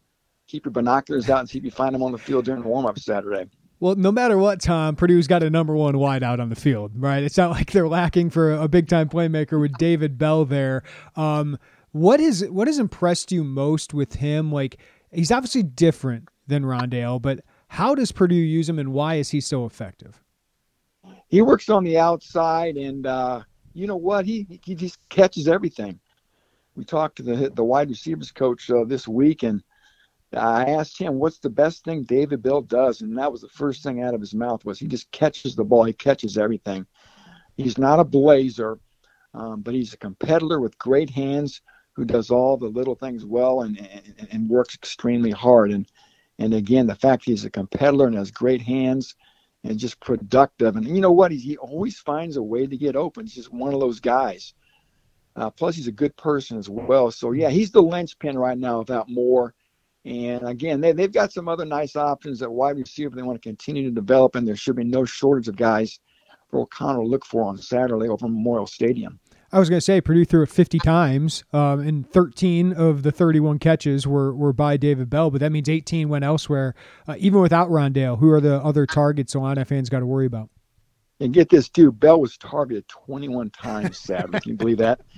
keep 0.48 0.66
your 0.66 0.72
binoculars 0.72 1.30
out 1.30 1.40
and 1.40 1.50
see 1.50 1.58
if 1.58 1.64
you 1.64 1.72
find 1.72 1.96
him 1.96 2.04
on 2.04 2.12
the 2.12 2.18
field 2.18 2.46
during 2.46 2.62
the 2.62 2.68
warm-up 2.68 3.00
Saturday. 3.00 3.50
Well, 3.84 3.96
no 3.98 4.14
matter 4.14 4.38
what, 4.38 4.62
Tom, 4.62 4.96
Purdue's 4.96 5.28
got 5.28 5.44
a 5.44 5.50
number 5.50 5.76
one 5.76 5.96
wideout 5.96 6.40
on 6.40 6.48
the 6.48 6.56
field, 6.56 6.94
right? 6.96 7.22
It's 7.22 7.36
not 7.36 7.52
like 7.52 7.74
they're 7.74 7.90
lacking 7.90 8.30
for 8.30 8.54
a 8.54 8.70
big 8.70 8.88
time 8.88 9.10
playmaker 9.10 9.60
with 9.60 9.78
David 9.78 10.18
Bell 10.18 10.46
there. 10.46 10.84
Um, 11.18 11.60
what 11.92 12.22
is 12.22 12.48
what 12.48 12.68
has 12.70 12.80
impressed 12.80 13.34
you 13.34 13.44
most 13.44 13.94
with 13.94 14.16
him? 14.16 14.54
Like 14.54 14.78
he's 15.12 15.34
obviously 15.34 15.64
different 15.64 16.30
than 16.48 16.64
Rondale, 16.64 17.22
but 17.22 17.42
how 17.68 17.94
does 17.94 18.14
Purdue 18.14 18.36
use 18.36 18.70
him, 18.70 18.80
and 18.80 18.94
why 18.94 19.16
is 19.16 19.32
he 19.32 19.42
so 19.42 19.66
effective? 19.66 20.24
He 21.28 21.42
works 21.42 21.68
on 21.68 21.84
the 21.84 21.98
outside, 21.98 22.78
and 22.78 23.06
uh, 23.06 23.42
you 23.74 23.86
know 23.86 23.98
what? 23.98 24.26
He 24.26 24.62
he 24.64 24.76
just 24.76 24.98
catches 25.10 25.50
everything. 25.50 26.00
We 26.78 26.86
talked 26.86 27.18
to 27.18 27.24
the 27.24 27.52
the 27.54 27.66
wide 27.66 27.90
receivers 27.90 28.32
coach 28.32 28.70
uh, 28.70 28.86
this 28.86 29.10
week, 29.10 29.44
and 29.44 29.62
I 30.36 30.66
asked 30.72 30.98
him 30.98 31.16
what's 31.16 31.40
the 31.40 31.50
best 31.50 31.84
thing 31.84 32.04
David 32.04 32.42
Bell 32.42 32.62
does, 32.62 33.02
and 33.02 33.18
that 33.18 33.32
was 33.32 33.42
the 33.42 33.50
first 33.50 33.84
thing 33.84 34.02
out 34.02 34.14
of 34.14 34.22
his 34.22 34.34
mouth 34.34 34.66
was 34.66 34.80
he 34.80 34.88
just 34.88 35.12
catches 35.12 35.56
the 35.56 35.64
ball. 35.64 35.84
He 35.84 35.94
catches 35.94 36.38
everything. 36.38 36.86
He's 37.58 37.78
not 37.78 38.00
a 38.00 38.04
blazer, 38.04 38.80
um, 39.34 39.62
but 39.62 39.74
he's 39.74 39.94
a 39.94 39.98
competitor 39.98 40.60
with 40.60 40.78
great 40.78 41.10
hands 41.10 41.62
who 41.94 42.06
does 42.06 42.32
all 42.32 42.58
the 42.58 42.68
little 42.68 42.96
things 42.96 43.26
well 43.26 43.62
and, 43.62 43.78
and, 43.78 44.28
and 44.32 44.50
works 44.50 44.76
extremely 44.76 45.32
hard. 45.32 45.72
And 45.72 45.88
and 46.40 46.54
again, 46.54 46.88
the 46.88 46.96
fact 46.96 47.26
he's 47.26 47.46
a 47.46 47.50
competitor 47.50 48.06
and 48.06 48.18
has 48.18 48.32
great 48.32 48.62
hands 48.62 49.16
and 49.64 49.78
just 49.78 50.00
productive. 50.00 50.76
And 50.76 50.88
you 50.88 51.02
know 51.02 51.12
what? 51.12 51.32
He, 51.32 51.38
he 51.38 51.58
always 51.58 52.00
finds 52.00 52.38
a 52.38 52.44
way 52.44 52.66
to 52.66 52.78
get 52.78 52.96
open. 52.96 53.26
He's 53.26 53.36
just 53.36 53.54
one 53.54 53.74
of 53.74 53.80
those 53.80 54.00
guys. 54.00 54.54
Uh, 55.36 55.50
plus, 55.50 55.76
he's 55.76 55.88
a 55.88 55.92
good 55.92 56.16
person 56.16 56.58
as 56.58 56.70
well. 56.70 57.12
So, 57.12 57.32
yeah, 57.32 57.50
he's 57.50 57.72
the 57.72 57.82
linchpin 57.82 58.38
right 58.38 58.58
now 58.58 58.80
without 58.80 59.10
Moore. 59.10 59.54
And 60.06 60.48
again, 60.48 60.82
they, 60.82 60.92
they've 60.92 61.12
got 61.12 61.32
some 61.32 61.48
other 61.48 61.66
nice 61.66 61.96
options 61.96 62.42
at 62.42 62.52
wide 62.52 62.78
receiver 62.78 63.16
they 63.16 63.22
want 63.22 63.42
to 63.42 63.48
continue 63.48 63.84
to 63.84 63.92
develop, 63.92 64.36
and 64.36 64.48
there 64.48 64.56
should 64.56 64.76
be 64.76 64.84
no 64.84 65.06
shortage 65.06 65.48
of 65.48 65.56
guys 65.56 66.00
for 66.50 66.62
O'Connell 66.62 67.04
to 67.04 67.08
look 67.08 67.26
for 67.26 67.44
on 67.44 67.58
Saturday 67.58 68.10
over 68.10 68.28
Memorial 68.28 68.68
Stadium. 68.68 69.20
I 69.54 69.60
was 69.60 69.70
going 69.70 69.78
to 69.78 69.82
say 69.82 70.02
Purdue 70.02 70.26
threw 70.26 70.42
it 70.42 70.50
50 70.50 70.80
times, 70.80 71.44
um, 71.54 71.80
and 71.80 72.10
13 72.10 72.74
of 72.74 73.04
the 73.04 73.12
31 73.12 73.60
catches 73.60 74.08
were, 74.08 74.36
were 74.36 74.52
by 74.52 74.78
David 74.78 75.12
Bell, 75.12 75.30
but 75.30 75.42
that 75.42 75.52
means 75.52 75.70
18 75.70 76.10
went 76.10 76.26
elsewhere. 76.26 76.74
Uh, 77.08 77.16
even 77.20 77.40
without 77.40 77.70
Rondale, 77.70 78.18
who 78.18 78.32
are 78.32 78.42
the 78.42 78.56
other 78.56 78.88
targets 78.88 79.36
Illini 79.36 79.64
fans 79.64 79.90
got 79.90 80.00
to 80.00 80.08
worry 80.08 80.26
about? 80.26 80.50
And 81.20 81.32
get 81.32 81.50
this 81.50 81.70
too, 81.70 81.92
Bell 81.92 82.20
was 82.20 82.36
targeted 82.38 82.88
21 82.88 83.52
times 83.52 84.00
Saturday. 84.00 84.40
Can 84.40 84.52
you 84.54 84.58
believe 84.58 84.80
that? 84.80 85.02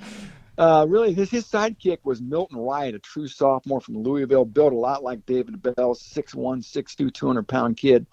Uh, 0.58 0.86
really, 0.88 1.14
his, 1.14 1.30
his 1.30 1.46
sidekick 1.46 2.00
was 2.04 2.22
Milton 2.22 2.58
Wright, 2.58 2.96
a 2.96 3.00
true 3.00 3.28
sophomore 3.28 3.82
from 3.82 3.98
Louisville, 3.98 4.46
built 4.46 4.72
a 4.72 4.78
lot 4.78 5.04
like 5.04 5.26
David 5.26 5.62
Bell, 5.62 5.94
6'1", 5.94 6.34
6'2", 6.36 7.14
200 7.14 7.48
pound 7.48 7.78
kid. 7.78 8.06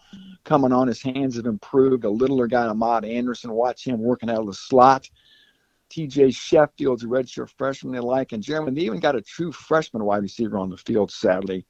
Coming 0.44 0.72
on, 0.72 0.88
his 0.88 1.00
hands 1.00 1.36
have 1.36 1.46
improved. 1.46 2.04
A 2.04 2.10
littler 2.10 2.48
guy, 2.48 2.66
Amad 2.66 3.08
Anderson, 3.08 3.52
watch 3.52 3.86
him 3.86 4.00
working 4.00 4.28
out 4.28 4.40
of 4.40 4.46
the 4.46 4.54
slot. 4.54 5.08
TJ 5.92 6.34
Sheffield's 6.34 7.04
a 7.04 7.06
redshirt 7.06 7.50
freshman 7.56 7.92
they 7.92 8.00
like. 8.00 8.32
And 8.32 8.42
Jeremy, 8.42 8.72
they 8.72 8.86
even 8.86 8.98
got 8.98 9.14
a 9.14 9.20
true 9.20 9.52
freshman 9.52 10.04
wide 10.04 10.22
receiver 10.22 10.58
on 10.58 10.70
the 10.70 10.76
field 10.76 11.10
sadly. 11.10 11.66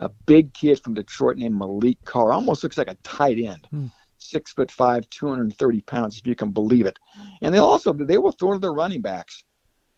A 0.00 0.08
big 0.26 0.52
kid 0.54 0.82
from 0.82 0.94
Detroit 0.94 1.36
named 1.36 1.60
Maliq 1.60 1.98
Carr. 2.04 2.32
Almost 2.32 2.62
looks 2.62 2.78
like 2.78 2.90
a 2.90 2.96
tight 3.04 3.38
end. 3.38 3.66
Hmm. 3.70 3.86
Six 4.18 4.52
foot 4.52 4.70
five, 4.70 5.08
230 5.10 5.80
pounds, 5.82 6.18
if 6.18 6.26
you 6.26 6.34
can 6.34 6.50
believe 6.50 6.84
it. 6.84 6.98
And 7.40 7.54
they 7.54 7.58
also 7.58 7.92
they 7.92 8.18
will 8.18 8.32
throw 8.32 8.52
to 8.52 8.58
their 8.58 8.72
running 8.72 9.00
backs. 9.00 9.44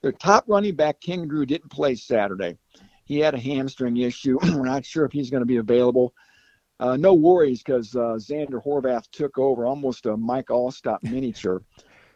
Their 0.02 0.12
top 0.12 0.44
running 0.48 0.74
back, 0.74 1.00
King 1.00 1.28
Doerue, 1.28 1.46
didn't 1.46 1.70
play 1.70 1.94
Saturday. 1.94 2.58
He 3.04 3.18
had 3.18 3.34
a 3.34 3.38
hamstring 3.38 3.96
issue. 3.96 4.38
We're 4.42 4.64
not 4.64 4.84
sure 4.84 5.04
if 5.04 5.12
he's 5.12 5.30
going 5.30 5.42
to 5.42 5.46
be 5.46 5.56
available. 5.56 6.12
Uh, 6.80 6.96
no 6.96 7.14
worries 7.14 7.62
because 7.62 7.94
uh, 7.94 8.18
Zander 8.18 8.62
Horvath 8.62 9.08
took 9.12 9.38
over 9.38 9.64
almost 9.64 10.06
a 10.06 10.16
Mike 10.16 10.48
Alstott 10.48 11.02
miniature. 11.02 11.62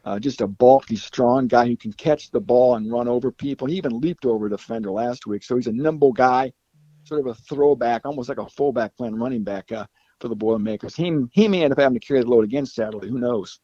Uh, 0.05 0.19
just 0.19 0.41
a 0.41 0.47
bulky, 0.47 0.97
strong 0.97 1.47
guy 1.47 1.67
who 1.67 1.77
can 1.77 1.93
catch 1.93 2.31
the 2.31 2.41
ball 2.41 2.77
and 2.77 2.91
run 2.91 3.09
over 3.09 3.31
people. 3.31 3.67
He 3.67 3.77
even 3.77 4.01
leaped 4.01 4.25
over 4.25 4.47
a 4.47 4.51
defender 4.51 4.91
last 4.91 5.27
week. 5.27 5.45
So 5.45 5.57
he's 5.57 5.67
a 5.67 5.73
nimble 5.73 6.13
guy, 6.13 6.53
sort 7.05 7.21
of 7.21 7.27
a 7.27 7.35
throwback, 7.35 8.03
almost 8.05 8.29
like 8.29 8.39
a 8.39 8.49
fullback 8.49 8.97
playing 8.97 9.17
running 9.17 9.45
back 9.45 9.71
uh, 9.71 9.87
for 10.21 10.29
the 10.29 10.37
Boilermakers. 10.37 10.97
He, 10.97 11.13
he 11.33 11.49
may 11.49 11.63
end 11.63 11.73
up 11.73 11.79
having 11.79 11.99
to 11.99 12.05
carry 12.07 12.21
the 12.21 12.29
load 12.29 12.45
again 12.45 12.67
Saturday. 12.67 13.09
Who 13.09 13.19
knows? 13.19 13.61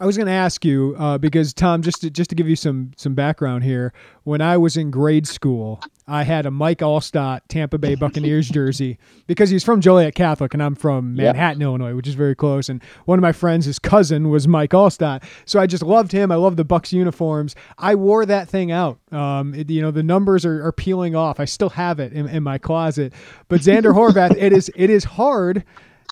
I 0.00 0.06
was 0.06 0.16
going 0.16 0.26
to 0.26 0.32
ask 0.32 0.64
you 0.64 0.94
uh, 0.98 1.18
because 1.18 1.54
Tom, 1.54 1.82
just 1.82 2.00
to, 2.02 2.10
just 2.10 2.30
to 2.30 2.36
give 2.36 2.48
you 2.48 2.56
some 2.56 2.92
some 2.96 3.14
background 3.14 3.64
here, 3.64 3.92
when 4.24 4.40
I 4.40 4.56
was 4.56 4.76
in 4.76 4.90
grade 4.90 5.26
school, 5.26 5.80
I 6.06 6.24
had 6.24 6.46
a 6.46 6.50
Mike 6.50 6.80
Alstott 6.80 7.40
Tampa 7.48 7.78
Bay 7.78 7.94
Buccaneers 7.94 8.48
jersey 8.48 8.98
because 9.26 9.50
he's 9.50 9.64
from 9.64 9.80
Joliet 9.80 10.14
Catholic 10.14 10.52
and 10.52 10.62
I'm 10.62 10.74
from 10.74 11.14
Manhattan, 11.14 11.60
yep. 11.60 11.66
Illinois, 11.66 11.94
which 11.94 12.08
is 12.08 12.14
very 12.14 12.34
close. 12.34 12.68
And 12.68 12.82
one 13.04 13.18
of 13.18 13.22
my 13.22 13.32
friends, 13.32 13.66
his 13.66 13.78
cousin, 13.78 14.28
was 14.30 14.48
Mike 14.48 14.70
Alstott, 14.70 15.22
so 15.44 15.60
I 15.60 15.66
just 15.66 15.82
loved 15.82 16.12
him. 16.12 16.30
I 16.32 16.36
loved 16.36 16.56
the 16.56 16.64
Bucks 16.64 16.92
uniforms. 16.92 17.54
I 17.78 17.94
wore 17.94 18.26
that 18.26 18.48
thing 18.48 18.72
out. 18.72 18.98
Um, 19.12 19.54
it, 19.54 19.70
you 19.70 19.80
know, 19.80 19.90
the 19.90 20.02
numbers 20.02 20.44
are, 20.44 20.64
are, 20.66 20.72
peeling 20.72 21.14
off. 21.14 21.38
I 21.38 21.44
still 21.44 21.70
have 21.70 22.00
it 22.00 22.12
in, 22.12 22.28
in 22.28 22.42
my 22.42 22.58
closet. 22.58 23.12
But 23.48 23.60
Zander 23.60 23.94
Horvath, 23.94 24.36
it 24.36 24.52
is 24.52 24.70
it 24.74 24.90
is 24.90 25.04
hard 25.04 25.64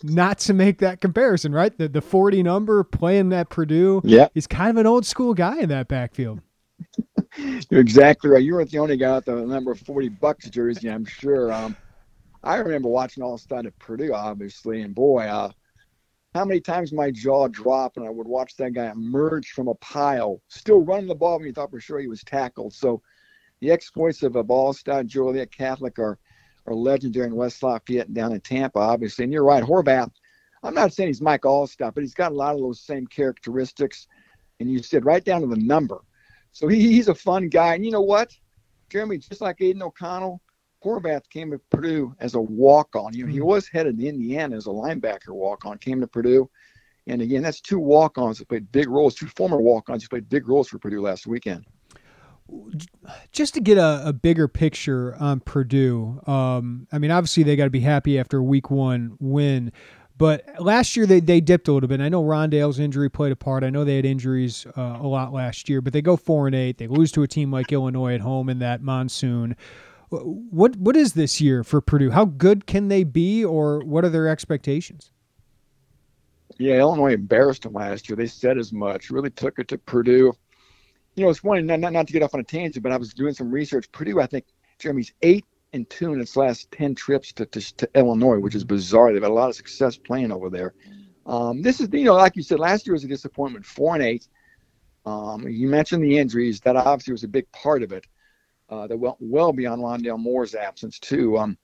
not 0.03 0.39
to 0.41 0.55
make 0.55 0.79
that 0.79 1.01
comparison, 1.01 1.53
right? 1.53 1.77
The 1.77 1.89
the 1.89 2.01
40 2.01 2.43
number 2.43 2.85
playing 2.85 3.33
at 3.33 3.49
Purdue. 3.49 4.01
Yeah. 4.05 4.29
He's 4.35 4.47
kind 4.47 4.71
of 4.71 4.77
an 4.79 4.87
old 4.87 5.07
school 5.07 5.35
guy 5.35 5.59
in 5.61 5.69
that 5.69 5.89
backfield. 5.89 6.41
You're 7.71 7.81
exactly 7.81 8.31
right. 8.31 8.43
You 8.43 8.55
weren't 8.55 8.71
the 8.71 8.79
only 8.79 8.97
guy 8.97 9.17
with 9.17 9.25
the 9.27 9.37
number 9.37 9.75
40 9.75 10.09
Bucks 10.09 10.51
jersey, 10.51 10.91
I'm 10.91 11.05
sure. 11.05 11.53
Um, 11.53 11.77
I 12.43 12.57
remember 12.57 12.89
watching 12.89 13.23
Alstott 13.23 13.67
at 13.67 13.79
Purdue, 13.79 14.13
obviously, 14.13 14.83
and 14.83 14.95
boy, 14.95 15.25
uh, 15.25 15.51
how 16.35 16.45
many 16.45 16.61
times 16.61 16.93
my 16.93 17.11
jaw 17.11 17.47
dropped 17.49 17.97
and 17.97 18.07
I 18.07 18.11
would 18.11 18.27
watch 18.27 18.57
that 18.57 18.73
guy 18.73 18.91
emerge 18.91 19.51
from 19.51 19.69
a 19.69 19.75
pile, 19.77 20.41
still 20.49 20.83
running 20.83 21.07
the 21.07 21.15
ball 21.15 21.39
when 21.39 21.47
you 21.47 21.53
thought 21.53 21.71
for 21.71 21.81
sure 21.81 22.01
he 22.01 22.09
was 22.09 22.25
tackled. 22.25 22.73
So 22.75 23.01
the 23.61 23.71
exploits 23.71 24.23
of 24.23 24.37
a 24.37 24.45
Alstott, 24.45 25.07
Joliet 25.07 25.53
Catholic 25.53 25.99
are– 25.99 26.19
are 26.67 26.75
legendary 26.75 27.27
in 27.27 27.35
West 27.35 27.63
Lafayette 27.63 28.07
and 28.07 28.15
down 28.15 28.33
in 28.33 28.41
Tampa, 28.41 28.79
obviously. 28.79 29.25
And 29.25 29.33
you're 29.33 29.45
right, 29.45 29.63
Horvath. 29.63 30.11
I'm 30.63 30.75
not 30.75 30.93
saying 30.93 31.09
he's 31.09 31.21
Mike 31.21 31.43
Alstott, 31.43 31.95
but 31.95 32.03
he's 32.03 32.15
got 32.15 32.33
a 32.33 32.35
lot 32.35 32.55
of 32.55 32.61
those 32.61 32.81
same 32.81 33.07
characteristics. 33.07 34.07
And 34.61 34.71
you 34.71 34.81
said 34.81 35.05
right 35.05 35.25
down 35.25 35.41
to 35.41 35.49
the 35.49 35.57
number. 35.57 36.03
So 36.53 36.69
he, 36.69 36.93
he's 36.93 37.09
a 37.09 37.15
fun 37.15 37.49
guy. 37.49 37.75
And 37.75 37.85
you 37.85 37.91
know 37.91 38.03
what, 38.03 38.33
Jeremy, 38.91 39.19
just 39.19 39.41
like 39.41 39.61
Aidan 39.61 39.83
O'Connell, 39.83 40.41
Horvath 40.85 41.29
came 41.31 41.51
to 41.51 41.59
Purdue 41.59 42.15
as 42.21 42.35
a 42.35 42.41
walk-on. 42.41 43.15
You 43.15 43.27
know, 43.27 43.33
he 43.33 43.39
hmm. 43.39 43.47
was 43.47 43.69
headed 43.69 43.99
to 43.99 44.07
Indiana 44.07 44.57
as 44.57 44.67
a 44.67 44.71
linebacker 44.71 45.31
walk-on, 45.31 45.79
came 45.79 46.01
to 46.01 46.07
Purdue. 46.07 46.49
And 47.09 47.21
again, 47.21 47.43
that's 47.43 47.61
two 47.61 47.81
walk-ons 47.81 48.39
that 48.39 48.49
played 48.49 48.71
big 48.71 48.89
roles, 48.89 49.17
two 49.17 49.27
former 49.27 49.61
walk-ons 49.61 50.05
who 50.05 50.09
played 50.09 50.29
big 50.29 50.49
roles 50.49 50.69
for 50.69 50.79
Purdue 50.79 51.01
last 51.01 51.27
weekend 51.27 51.65
just 53.33 53.55
to 53.55 53.61
get 53.61 53.79
a, 53.79 54.03
a, 54.07 54.13
bigger 54.13 54.49
picture 54.49 55.17
on 55.19 55.41
Purdue, 55.41 56.21
um, 56.27 56.87
I 56.93 56.99
mean, 56.99 57.11
obviously 57.11 57.43
they 57.43 57.57
got 57.57 57.65
to 57.65 57.71
be 57.71 57.81
happy 57.81 58.19
after 58.19 58.39
a 58.39 58.43
week 58.43 58.71
one 58.71 59.17
win. 59.21 59.73
But 60.19 60.45
last 60.61 60.97
year 60.97 61.07
they, 61.07 61.21
they 61.21 61.41
dipped 61.41 61.69
a 61.69 61.73
little 61.73 61.89
bit. 61.89 62.01
I 62.01 62.09
know 62.09 62.23
Rondale's 62.23 62.79
injury 62.79 63.11
played 63.11 63.33
a 63.33 63.37
part. 63.37 63.65
I 63.65 63.71
know 63.71 63.85
they 63.85 63.97
had 63.97 64.05
injuries 64.05 64.67
uh, 64.77 64.99
a 65.01 65.07
lot 65.07 65.33
last 65.33 65.69
year, 65.69 65.81
but 65.81 65.93
they 65.93 66.03
go 66.03 66.17
four 66.17 66.47
and 66.47 66.55
eight. 66.55 66.79
They 66.79 66.87
lose 66.87 67.11
to 67.13 67.23
a 67.23 67.29
team 67.29 67.51
like 67.51 67.73
Illinois 67.73 68.15
at 68.15 68.21
home 68.21 68.49
in 68.49 68.59
that 68.61 68.83
monsoon. 68.83 69.57
What 70.11 70.77
what 70.77 70.95
is 70.95 71.15
this 71.15 71.41
year 71.41 71.65
for 71.65 71.81
Purdue? 71.81 72.11
How 72.11 72.27
good 72.27 72.67
can 72.67 72.89
they 72.89 73.03
be, 73.03 73.43
or 73.43 73.81
what 73.81 74.05
are 74.05 74.11
their 74.11 74.29
expectations? 74.29 75.11
Yeah, 76.59 76.75
Illinois 76.75 77.15
embarrassed 77.15 77.63
them 77.63 77.73
last 77.73 78.09
year. 78.09 78.17
They 78.17 78.27
said 78.27 78.59
as 78.59 78.75
much. 78.75 79.11
Really 79.11 79.31
took 79.31 79.59
it 79.59 79.69
to 79.69 79.79
Purdue 79.79 80.35
you 81.15 81.25
know, 81.25 81.31
it's 81.31 81.45
one 81.45 81.65
not, 81.67 81.81
not, 81.81 81.93
not 81.93 82.07
to 82.07 82.13
get 82.13 82.23
off 82.23 82.35
on 82.35 82.41
a 82.41 82.45
tangent, 82.45 82.83
but 82.83 82.93
I 82.93 82.97
was 82.97 83.13
doing 83.13 83.35
some 83.35 83.51
research. 83.51 83.91
Purdue, 83.93 84.21
I 84.21 84.27
think 84.27 84.47
Jeremy's 84.79 85.13
eight 85.23 85.45
and 85.73 85.89
two 85.89 86.13
in 86.13 86.21
its 86.21 86.37
last 86.37 86.71
ten 86.71 86.95
trips 86.95 87.33
to, 87.35 87.47
to, 87.47 87.77
to 87.77 87.89
Illinois, 87.95 88.39
which 88.39 88.55
is 88.55 88.65
bizarre. 88.65 89.13
They've 89.13 89.23
had 89.23 89.31
a 89.31 89.35
lot 89.35 89.49
of 89.49 89.57
success 89.57 89.97
playing 89.97 90.33
over 90.33 90.51
there. 90.51 90.75
Um, 91.27 91.63
this 91.63 91.81
is, 91.81 91.89
you 91.93 92.05
know, 92.05 92.15
like 92.15 92.37
you 92.37 92.43
said, 92.43 92.59
last 92.59 92.87
year 92.87 92.95
was 92.95 93.05
a 93.05 93.09
disappointment, 93.09 93.65
four 93.65 93.95
and 93.95 94.03
eight. 94.03 94.29
Um, 95.05 95.47
you 95.49 95.69
mentioned 95.69 96.03
the 96.03 96.19
injuries; 96.19 96.61
that 96.61 96.77
obviously 96.77 97.13
was 97.13 97.25
a 97.25 97.29
big 97.29 97.51
part 97.53 97.83
of 97.83 97.93
it. 97.93 98.07
Uh, 98.69 98.87
that 98.87 98.97
went 98.97 99.17
well 99.21 99.53
beyond 99.53 99.83
Rondale 99.83 100.19
Moore's 100.19 100.55
absence 100.55 100.99
too. 100.99 101.37
Um, 101.37 101.59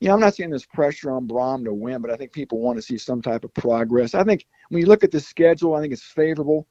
you 0.00 0.08
know, 0.08 0.14
I'm 0.14 0.20
not 0.20 0.34
saying 0.34 0.50
there's 0.50 0.66
pressure 0.66 1.10
on 1.10 1.28
Brohm 1.28 1.64
to 1.64 1.74
win, 1.74 2.02
but 2.02 2.10
I 2.10 2.16
think 2.16 2.32
people 2.32 2.58
want 2.60 2.76
to 2.76 2.82
see 2.82 2.98
some 2.98 3.22
type 3.22 3.44
of 3.44 3.52
progress. 3.54 4.14
I 4.14 4.24
think 4.24 4.46
when 4.68 4.80
you 4.80 4.86
look 4.86 5.04
at 5.04 5.10
the 5.10 5.20
schedule, 5.20 5.74
I 5.74 5.80
think 5.80 5.92
it's 5.92 6.02
favorable 6.02 6.66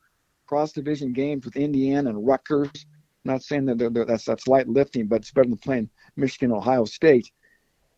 cross 0.50 0.72
division 0.72 1.14
games 1.14 1.46
with 1.46 1.56
Indiana 1.56 2.10
and 2.10 2.26
Rutgers. 2.26 2.72
I'm 3.24 3.34
not 3.34 3.44
saying 3.44 3.66
that 3.66 3.78
they're, 3.78 3.92
they're, 3.92 4.06
that's 4.06 4.26
that's 4.26 4.48
light 4.48 4.68
lifting, 4.68 5.06
but 5.06 5.18
it's 5.18 5.32
better 5.32 5.48
than 5.48 5.60
playing 5.60 5.92
Michigan, 6.16 6.52
Ohio 6.52 6.86
State. 6.86 7.32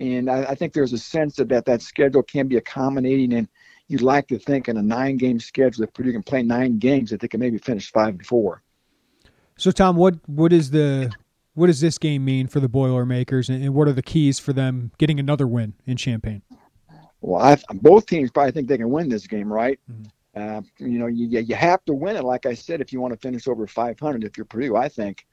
And 0.02 0.30
I, 0.30 0.44
I, 0.44 0.56
think 0.56 0.74
there's 0.74 0.92
a 0.92 0.98
sense 0.98 1.38
that, 1.38 1.48
that 1.50 1.64
that 1.66 1.82
schedule 1.82 2.24
can 2.24 2.50
be 2.50 2.58
accommodating, 2.58 3.34
and 3.34 3.48
you'd 3.88 4.02
like 4.02 4.28
to 4.28 4.38
think 4.38 4.68
in 4.68 4.76
a 4.76 4.82
nine-game 4.82 5.40
schedule, 5.40 5.86
if 5.86 5.94
Purdue 5.94 6.12
can 6.12 6.24
play 6.24 6.44
nine 6.44 6.78
games, 6.78 7.12
that 7.12 7.22
they 7.22 7.28
can 7.30 7.40
maybe 7.40 7.58
finish 7.58 7.90
five 7.90 8.16
and 8.16 8.26
four. 8.26 8.64
So, 9.58 9.72
Tom, 9.72 9.96
what 9.96 10.16
what 10.26 10.52
is 10.52 10.72
the 10.72 11.10
what 11.54 11.68
does 11.68 11.80
this 11.80 11.98
game 11.98 12.26
mean 12.26 12.48
for 12.48 12.60
the 12.60 12.68
Boilermakers, 12.68 13.48
and, 13.48 13.64
and 13.64 13.74
what 13.74 13.88
are 13.88 13.94
the 13.94 14.04
keys 14.04 14.40
for 14.40 14.52
them 14.52 14.92
getting 14.98 15.22
another 15.22 15.48
win 15.48 15.76
in 15.86 15.96
Champaign? 15.96 16.42
Well, 17.22 17.42
I, 17.42 17.58
both 17.76 18.08
teams 18.08 18.30
probably 18.30 18.52
think 18.52 18.68
they 18.68 18.78
can 18.78 18.90
win 18.90 19.08
this 19.08 19.26
game, 19.26 19.54
right? 19.54 19.80
Mm-hmm. 19.90 20.10
Uh, 20.36 20.62
you 20.78 20.98
know, 20.98 21.08
you, 21.08 21.28
you 21.28 21.56
have 21.56 21.84
to 21.86 21.94
win 21.94 22.16
it, 22.16 22.24
like 22.24 22.46
I 22.46 22.54
said, 22.54 22.80
if 22.80 22.94
you 22.94 23.02
want 23.02 23.14
to 23.14 23.20
finish 23.20 23.48
over 23.48 23.68
500, 23.68 24.24
if 24.24 24.38
you're 24.38 24.46
Purdue, 24.46 24.78
I 24.78 24.88
think. 24.88 25.26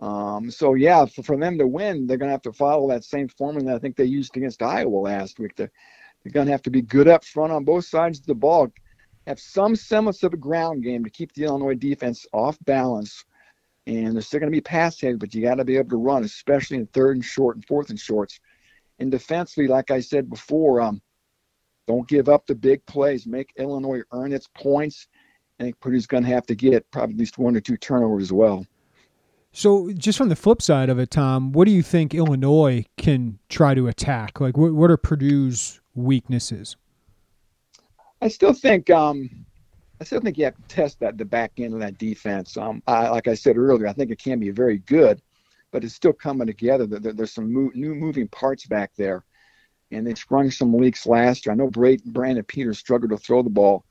Um, 0.00 0.50
so, 0.50 0.74
yeah, 0.74 1.04
for, 1.06 1.22
for, 1.22 1.36
them 1.36 1.58
to 1.58 1.66
win, 1.66 2.08
they're 2.08 2.16
going 2.16 2.28
to 2.28 2.32
have 2.32 2.42
to 2.42 2.52
follow 2.52 2.88
that 2.88 3.04
same 3.04 3.28
formula 3.28 3.70
that 3.70 3.76
I 3.76 3.78
think 3.78 3.94
they 3.94 4.04
used 4.04 4.36
against 4.36 4.60
Iowa 4.60 4.96
last 4.96 5.38
week. 5.38 5.54
They're, 5.54 5.70
they're 6.22 6.32
going 6.32 6.46
to 6.46 6.52
have 6.52 6.62
to 6.62 6.70
be 6.70 6.82
good 6.82 7.06
up 7.06 7.24
front 7.24 7.52
on 7.52 7.64
both 7.64 7.84
sides 7.84 8.18
of 8.18 8.26
the 8.26 8.34
ball, 8.34 8.72
have 9.28 9.38
some 9.38 9.76
semblance 9.76 10.24
of 10.24 10.32
a 10.32 10.36
ground 10.36 10.82
game 10.82 11.04
to 11.04 11.10
keep 11.10 11.32
the 11.34 11.44
Illinois 11.44 11.76
defense 11.76 12.26
off 12.32 12.58
balance. 12.64 13.24
And 13.86 14.14
they're 14.14 14.22
still 14.22 14.40
going 14.40 14.50
to 14.50 14.56
be 14.56 14.60
pass 14.60 15.00
heavy, 15.00 15.16
but 15.16 15.34
you 15.34 15.42
got 15.42 15.56
to 15.56 15.64
be 15.64 15.76
able 15.76 15.90
to 15.90 15.96
run, 15.96 16.24
especially 16.24 16.78
in 16.78 16.86
third 16.86 17.16
and 17.16 17.24
short 17.24 17.54
and 17.54 17.64
fourth 17.64 17.90
and 17.90 17.98
shorts. 17.98 18.40
And 18.98 19.10
defensively, 19.10 19.68
like 19.68 19.92
I 19.92 20.00
said 20.00 20.28
before, 20.28 20.80
um, 20.80 21.00
don't 21.86 22.08
give 22.08 22.28
up 22.28 22.46
the 22.46 22.54
big 22.54 22.84
plays. 22.86 23.26
Make 23.26 23.52
Illinois 23.56 24.02
earn 24.12 24.32
its 24.32 24.48
points. 24.54 25.08
I 25.58 25.64
think 25.64 25.80
Purdue's 25.80 26.06
going 26.06 26.24
to 26.24 26.28
have 26.28 26.46
to 26.46 26.54
get 26.54 26.90
probably 26.90 27.14
at 27.14 27.18
least 27.18 27.38
one 27.38 27.56
or 27.56 27.60
two 27.60 27.76
turnovers 27.76 28.24
as 28.24 28.32
well. 28.32 28.66
So, 29.52 29.92
just 29.92 30.16
from 30.16 30.30
the 30.30 30.36
flip 30.36 30.62
side 30.62 30.88
of 30.88 30.98
it, 30.98 31.10
Tom, 31.10 31.52
what 31.52 31.66
do 31.66 31.72
you 31.72 31.82
think 31.82 32.14
Illinois 32.14 32.86
can 32.96 33.38
try 33.50 33.74
to 33.74 33.86
attack? 33.86 34.40
Like, 34.40 34.56
what, 34.56 34.72
what 34.72 34.90
are 34.90 34.96
Purdue's 34.96 35.80
weaknesses? 35.94 36.76
I 38.22 38.28
still 38.28 38.54
think 38.54 38.88
um, 38.88 39.44
I 40.00 40.04
still 40.04 40.20
think 40.20 40.38
you 40.38 40.46
have 40.46 40.56
to 40.56 40.62
test 40.62 40.98
that 41.00 41.18
the 41.18 41.24
back 41.24 41.52
end 41.58 41.74
of 41.74 41.80
that 41.80 41.98
defense. 41.98 42.56
Um, 42.56 42.82
I, 42.88 43.08
like 43.08 43.28
I 43.28 43.34
said 43.34 43.56
earlier, 43.56 43.86
I 43.86 43.92
think 43.92 44.10
it 44.10 44.18
can 44.18 44.40
be 44.40 44.50
very 44.50 44.78
good, 44.78 45.22
but 45.70 45.84
it's 45.84 45.94
still 45.94 46.12
coming 46.12 46.46
together. 46.46 46.86
There, 46.86 47.12
there's 47.12 47.32
some 47.32 47.52
mo- 47.52 47.70
new 47.74 47.94
moving 47.94 48.26
parts 48.28 48.66
back 48.66 48.92
there, 48.96 49.22
and 49.92 50.06
they 50.06 50.14
sprung 50.14 50.50
some 50.50 50.74
leaks 50.74 51.06
last 51.06 51.46
year. 51.46 51.52
I 51.52 51.56
know 51.56 51.70
Brandon 51.70 52.44
Peters 52.44 52.78
struggled 52.78 53.10
to 53.10 53.16
throw 53.16 53.42
the 53.42 53.50
ball 53.50 53.84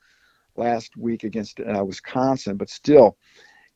last 0.56 0.98
week 0.98 1.24
against 1.24 1.60
uh, 1.60 1.84
Wisconsin, 1.86 2.58
but 2.58 2.70
still, 2.70 3.18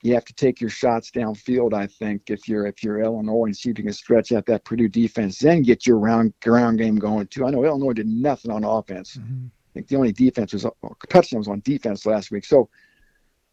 you 0.02 0.14
have 0.14 0.26
to 0.26 0.34
take 0.34 0.60
your 0.60 0.70
shots 0.70 1.10
downfield. 1.10 1.74
I 1.74 1.88
think 1.88 2.30
if 2.30 2.48
you're 2.48 2.68
if 2.68 2.84
you're 2.84 3.02
Illinois 3.02 3.46
and 3.46 3.58
see 3.58 3.70
if 3.70 3.78
you 3.78 3.84
can 3.84 3.94
stretch 3.94 4.32
out 4.32 4.46
that 4.48 4.66
Purdue 4.66 4.90
defense, 4.90 5.40
then 5.40 5.64
get 5.64 5.88
your 5.88 5.98
round 5.98 6.34
ground 6.42 6.78
game 6.78 6.98
going 6.98 7.28
too. 7.28 7.46
I 7.46 7.50
know 7.50 7.64
Illinois 7.64 7.94
did 7.94 8.08
nothing 8.08 8.52
on 8.52 8.64
offense. 8.64 9.16
Mm-hmm. 9.16 9.46
I 9.48 9.72
think 9.74 9.88
the 9.88 9.96
only 9.96 10.12
defense 10.12 10.54
was 10.54 10.66
uh, 10.66 10.70
touchdowns 11.10 11.48
on 11.48 11.62
defense 11.62 12.06
last 12.06 12.32
week. 12.32 12.46
So 12.46 12.70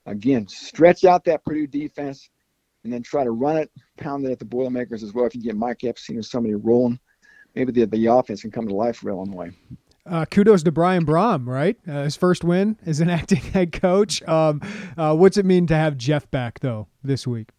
again, 0.06 0.46
stretch 0.48 1.04
out 1.04 1.24
that 1.24 1.44
Purdue 1.44 1.66
defense 1.66 2.28
and 2.84 2.92
then 2.92 3.02
try 3.02 3.24
to 3.24 3.30
run 3.30 3.56
it, 3.56 3.70
pound 3.96 4.26
it 4.26 4.32
at 4.32 4.38
the 4.38 4.44
Boilermakers 4.44 5.02
as 5.02 5.14
well. 5.14 5.26
If 5.26 5.34
you 5.34 5.42
get 5.42 5.56
Mike 5.56 5.84
Epstein 5.84 6.18
or 6.18 6.22
somebody 6.22 6.54
rolling, 6.54 6.98
maybe 7.54 7.72
the, 7.72 7.86
the 7.86 8.06
offense 8.06 8.42
can 8.42 8.50
come 8.50 8.68
to 8.68 8.74
life 8.74 8.96
for 8.96 9.10
Illinois. 9.10 9.50
Uh, 10.04 10.24
kudos 10.24 10.64
to 10.64 10.72
Brian 10.72 11.06
Brohm, 11.06 11.46
right? 11.46 11.76
Uh, 11.86 12.04
his 12.04 12.16
first 12.16 12.42
win 12.42 12.76
as 12.84 13.00
an 13.00 13.08
acting 13.18 13.40
head 13.40 13.72
coach. 13.72 14.22
Um, 14.24 14.60
uh, 14.96 15.14
what's 15.14 15.36
it 15.36 15.46
mean 15.46 15.66
to 15.68 15.74
have 15.74 15.96
Jeff 15.96 16.30
back, 16.30 16.60
though, 16.60 16.88
this 17.04 17.26
week? 17.26 17.50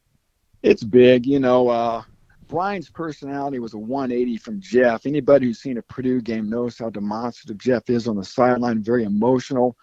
It's 0.61 0.83
big. 0.83 1.25
You 1.25 1.39
know, 1.39 1.69
uh, 1.69 2.03
Brian's 2.47 2.89
personality 2.89 3.59
was 3.59 3.73
a 3.73 3.77
180 3.77 4.37
from 4.37 4.59
Jeff. 4.59 5.05
Anybody 5.05 5.47
who's 5.47 5.59
seen 5.59 5.77
a 5.77 5.81
Purdue 5.81 6.21
game 6.21 6.49
knows 6.49 6.77
how 6.77 6.89
demonstrative 6.89 7.57
Jeff 7.57 7.89
is 7.89 8.07
on 8.07 8.17
the 8.17 8.25
sideline, 8.25 8.83
very 8.83 9.05
emotional, 9.05 9.77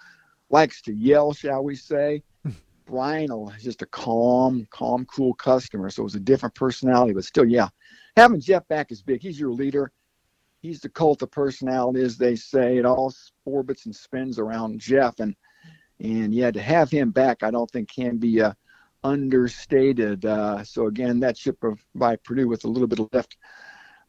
likes 0.50 0.83
to 0.83 0.93
yell, 0.93 1.33
shall 1.33 1.64
we 1.64 1.75
say. 1.75 2.23
Brian 2.87 3.31
is 3.57 3.62
just 3.62 3.83
a 3.83 3.87
calm, 3.87 4.67
calm, 4.71 5.07
cool 5.07 5.33
customer. 5.35 5.88
So 5.88 6.02
it 6.02 6.05
was 6.05 6.14
a 6.14 6.21
different 6.21 6.55
personality, 6.55 7.14
but 7.14 7.25
still, 7.25 7.47
yeah. 7.47 7.69
Having 8.17 8.40
Jeff 8.40 8.69
back 8.69 8.93
is 8.93 9.02
big. 9.02 9.23
He's 9.23 9.38
your 9.38 9.52
leader 9.52 9.93
he's 10.61 10.81
the 10.81 10.88
cult 10.88 11.23
of 11.23 11.31
personality, 11.31 12.02
as 12.02 12.17
they 12.17 12.37
say. 12.37 12.79
It 12.79 12.87
all 12.87 13.12
orbits 13.45 13.87
and 13.87 13.95
spins 13.95 14.38
around 14.38 14.81
Jeff, 14.81 15.19
and 15.21 15.35
and 15.99 16.35
yeah, 16.35 16.50
to 16.50 16.62
have 16.62 16.90
him 16.90 17.11
back, 17.11 17.43
I 17.43 17.50
don't 17.50 17.71
think 17.71 17.90
can 17.90 18.17
be 18.17 18.40
uh, 18.40 18.52
understated. 19.05 20.25
Uh, 20.25 20.64
so 20.64 20.87
again, 20.87 21.21
that 21.21 21.37
ship 21.37 21.62
of, 21.62 21.85
by 21.95 22.17
Purdue 22.17 22.49
with 22.49 22.64
a 22.64 22.69
little 22.69 22.88
bit 22.88 23.00
left 23.12 23.37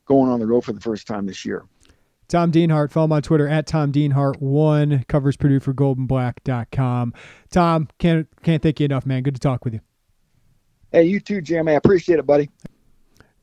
going 0.05 0.29
on 0.29 0.39
the 0.39 0.47
road 0.47 0.61
for 0.61 0.73
the 0.73 0.81
first 0.81 1.07
time 1.07 1.25
this 1.25 1.45
year. 1.45 1.65
Tom 2.27 2.49
Dienhart, 2.49 2.91
follow 2.91 3.05
him 3.05 3.11
on 3.11 3.21
Twitter 3.21 3.47
at 3.47 3.67
Tom 3.67 3.91
Dienhart1, 3.91 5.05
covers 5.07 5.35
Purdue 5.35 5.59
for 5.59 5.73
goldandblack.com. 5.73 7.13
Tom, 7.49 7.89
can't, 7.99 8.27
can't 8.41 8.63
thank 8.63 8.79
you 8.79 8.85
enough, 8.85 9.05
man. 9.05 9.21
Good 9.21 9.35
to 9.35 9.41
talk 9.41 9.65
with 9.65 9.73
you. 9.73 9.81
Hey, 10.93 11.03
you 11.03 11.19
too, 11.19 11.41
Jeremy. 11.41 11.73
I 11.73 11.75
appreciate 11.75 12.19
it, 12.19 12.25
buddy. 12.25 12.49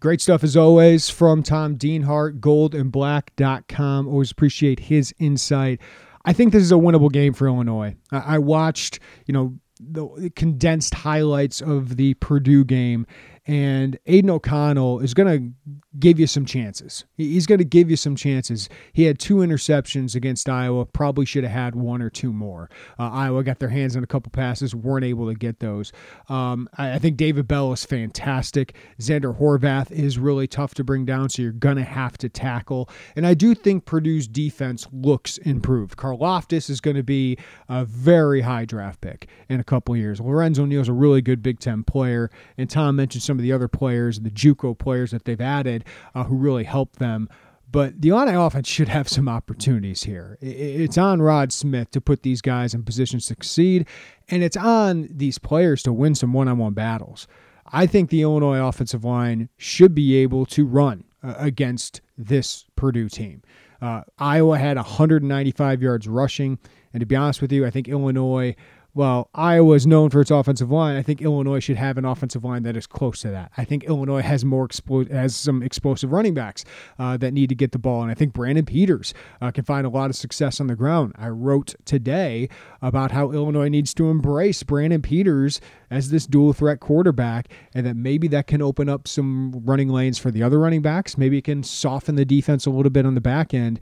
Great 0.00 0.20
stuff 0.20 0.44
as 0.44 0.56
always 0.56 1.10
from 1.10 1.42
Tom 1.42 1.76
Dienhart, 1.76 2.38
goldandblack.com. 2.38 4.06
Always 4.06 4.30
appreciate 4.30 4.78
his 4.78 5.12
insight. 5.18 5.80
I 6.24 6.32
think 6.32 6.52
this 6.52 6.62
is 6.62 6.70
a 6.70 6.76
winnable 6.76 7.10
game 7.10 7.32
for 7.32 7.48
Illinois. 7.48 7.96
I 8.12 8.38
watched, 8.38 9.00
you 9.26 9.32
know, 9.32 9.58
the 9.80 10.30
condensed 10.36 10.94
highlights 10.94 11.60
of 11.60 11.96
the 11.96 12.14
Purdue 12.14 12.64
game, 12.64 13.06
and 13.48 13.98
Aidan 14.04 14.28
O'Connell 14.28 15.00
is 15.00 15.14
going 15.14 15.56
to 15.66 15.78
give 15.98 16.20
you 16.20 16.26
some 16.26 16.44
chances. 16.44 17.06
He's 17.16 17.46
going 17.46 17.58
to 17.58 17.64
give 17.64 17.88
you 17.88 17.96
some 17.96 18.14
chances. 18.14 18.68
He 18.92 19.04
had 19.04 19.18
two 19.18 19.36
interceptions 19.36 20.14
against 20.14 20.50
Iowa, 20.50 20.84
probably 20.84 21.24
should 21.24 21.44
have 21.44 21.52
had 21.52 21.74
one 21.74 22.02
or 22.02 22.10
two 22.10 22.30
more. 22.30 22.68
Uh, 22.98 23.08
Iowa 23.08 23.42
got 23.42 23.58
their 23.58 23.70
hands 23.70 23.96
on 23.96 24.04
a 24.04 24.06
couple 24.06 24.30
passes, 24.30 24.74
weren't 24.74 25.06
able 25.06 25.26
to 25.28 25.34
get 25.34 25.60
those. 25.60 25.92
Um, 26.28 26.68
I, 26.76 26.94
I, 26.94 26.98
think 26.98 27.16
David 27.16 27.48
Bell 27.48 27.72
is 27.72 27.86
fantastic. 27.86 28.76
Zander 29.00 29.36
Horvath 29.36 29.90
is 29.90 30.18
really 30.18 30.46
tough 30.46 30.74
to 30.74 30.84
bring 30.84 31.06
down, 31.06 31.30
so 31.30 31.40
you're 31.40 31.52
going 31.52 31.76
to 31.76 31.84
have 31.84 32.18
to 32.18 32.28
tackle. 32.28 32.90
And 33.16 33.26
I 33.26 33.32
do 33.32 33.54
think 33.54 33.86
Purdue's 33.86 34.28
defense 34.28 34.86
looks 34.92 35.38
improved. 35.38 35.96
Karlaftis 35.96 36.68
is 36.68 36.82
going 36.82 36.96
to 36.96 37.02
be 37.02 37.38
a 37.68 37.86
very 37.86 38.42
high 38.42 38.66
draft 38.66 39.00
pick 39.00 39.28
in 39.48 39.58
a 39.58 39.64
couple 39.64 39.96
years. 39.96 40.20
Lorenzo 40.20 40.66
Neal's 40.66 40.88
a 40.88 40.92
really 40.92 41.22
good 41.22 41.42
Big 41.42 41.60
Ten 41.60 41.82
player, 41.82 42.30
and 42.58 42.68
Tom 42.68 42.96
mentioned 42.96 43.22
some 43.22 43.37
of 43.38 43.42
the 43.42 43.52
other 43.52 43.68
players, 43.68 44.20
the 44.20 44.30
JUCO 44.30 44.78
players 44.78 45.10
that 45.10 45.24
they've 45.24 45.40
added 45.40 45.84
uh, 46.14 46.24
who 46.24 46.36
really 46.36 46.64
helped 46.64 46.98
them. 46.98 47.28
But 47.70 48.00
the 48.00 48.08
Illini 48.08 48.32
offense 48.32 48.66
should 48.66 48.88
have 48.88 49.08
some 49.08 49.28
opportunities 49.28 50.04
here. 50.04 50.38
It's 50.40 50.96
on 50.96 51.20
Rod 51.20 51.52
Smith 51.52 51.90
to 51.90 52.00
put 52.00 52.22
these 52.22 52.40
guys 52.40 52.72
in 52.72 52.82
positions 52.82 53.24
to 53.24 53.34
succeed, 53.34 53.86
and 54.28 54.42
it's 54.42 54.56
on 54.56 55.08
these 55.10 55.38
players 55.38 55.82
to 55.82 55.92
win 55.92 56.14
some 56.14 56.32
one 56.32 56.48
on 56.48 56.56
one 56.56 56.72
battles. 56.72 57.28
I 57.70 57.86
think 57.86 58.08
the 58.08 58.22
Illinois 58.22 58.66
offensive 58.66 59.04
line 59.04 59.50
should 59.58 59.94
be 59.94 60.16
able 60.16 60.46
to 60.46 60.64
run 60.64 61.04
uh, 61.22 61.34
against 61.36 62.00
this 62.16 62.64
Purdue 62.74 63.10
team. 63.10 63.42
Uh, 63.82 64.02
Iowa 64.18 64.58
had 64.58 64.76
195 64.76 65.82
yards 65.82 66.08
rushing, 66.08 66.58
and 66.92 67.00
to 67.00 67.06
be 67.06 67.16
honest 67.16 67.42
with 67.42 67.52
you, 67.52 67.66
I 67.66 67.70
think 67.70 67.86
Illinois 67.86 68.56
well, 68.98 69.30
Iowa 69.32 69.76
is 69.76 69.86
known 69.86 70.10
for 70.10 70.20
its 70.20 70.32
offensive 70.32 70.72
line. 70.72 70.96
I 70.96 71.02
think 71.02 71.22
Illinois 71.22 71.60
should 71.60 71.76
have 71.76 71.98
an 71.98 72.04
offensive 72.04 72.42
line 72.42 72.64
that 72.64 72.76
is 72.76 72.88
close 72.88 73.20
to 73.20 73.30
that. 73.30 73.52
I 73.56 73.62
think 73.62 73.84
Illinois 73.84 74.22
has 74.22 74.44
more 74.44 74.66
explo- 74.66 75.08
has 75.08 75.36
some 75.36 75.62
explosive 75.62 76.10
running 76.10 76.34
backs 76.34 76.64
uh, 76.98 77.16
that 77.18 77.32
need 77.32 77.48
to 77.50 77.54
get 77.54 77.70
the 77.70 77.78
ball, 77.78 78.02
and 78.02 78.10
I 78.10 78.14
think 78.14 78.32
Brandon 78.32 78.64
Peters 78.64 79.14
uh, 79.40 79.52
can 79.52 79.62
find 79.62 79.86
a 79.86 79.88
lot 79.88 80.10
of 80.10 80.16
success 80.16 80.60
on 80.60 80.66
the 80.66 80.74
ground. 80.74 81.12
I 81.16 81.28
wrote 81.28 81.76
today 81.84 82.48
about 82.82 83.12
how 83.12 83.30
Illinois 83.30 83.68
needs 83.68 83.94
to 83.94 84.10
embrace 84.10 84.64
Brandon 84.64 85.00
Peters 85.00 85.60
as 85.92 86.10
this 86.10 86.26
dual 86.26 86.52
threat 86.52 86.80
quarterback, 86.80 87.46
and 87.74 87.86
that 87.86 87.94
maybe 87.94 88.26
that 88.26 88.48
can 88.48 88.60
open 88.60 88.88
up 88.88 89.06
some 89.06 89.52
running 89.64 89.90
lanes 89.90 90.18
for 90.18 90.32
the 90.32 90.42
other 90.42 90.58
running 90.58 90.82
backs. 90.82 91.16
Maybe 91.16 91.38
it 91.38 91.44
can 91.44 91.62
soften 91.62 92.16
the 92.16 92.24
defense 92.24 92.66
a 92.66 92.70
little 92.70 92.90
bit 92.90 93.06
on 93.06 93.14
the 93.14 93.20
back 93.20 93.54
end. 93.54 93.78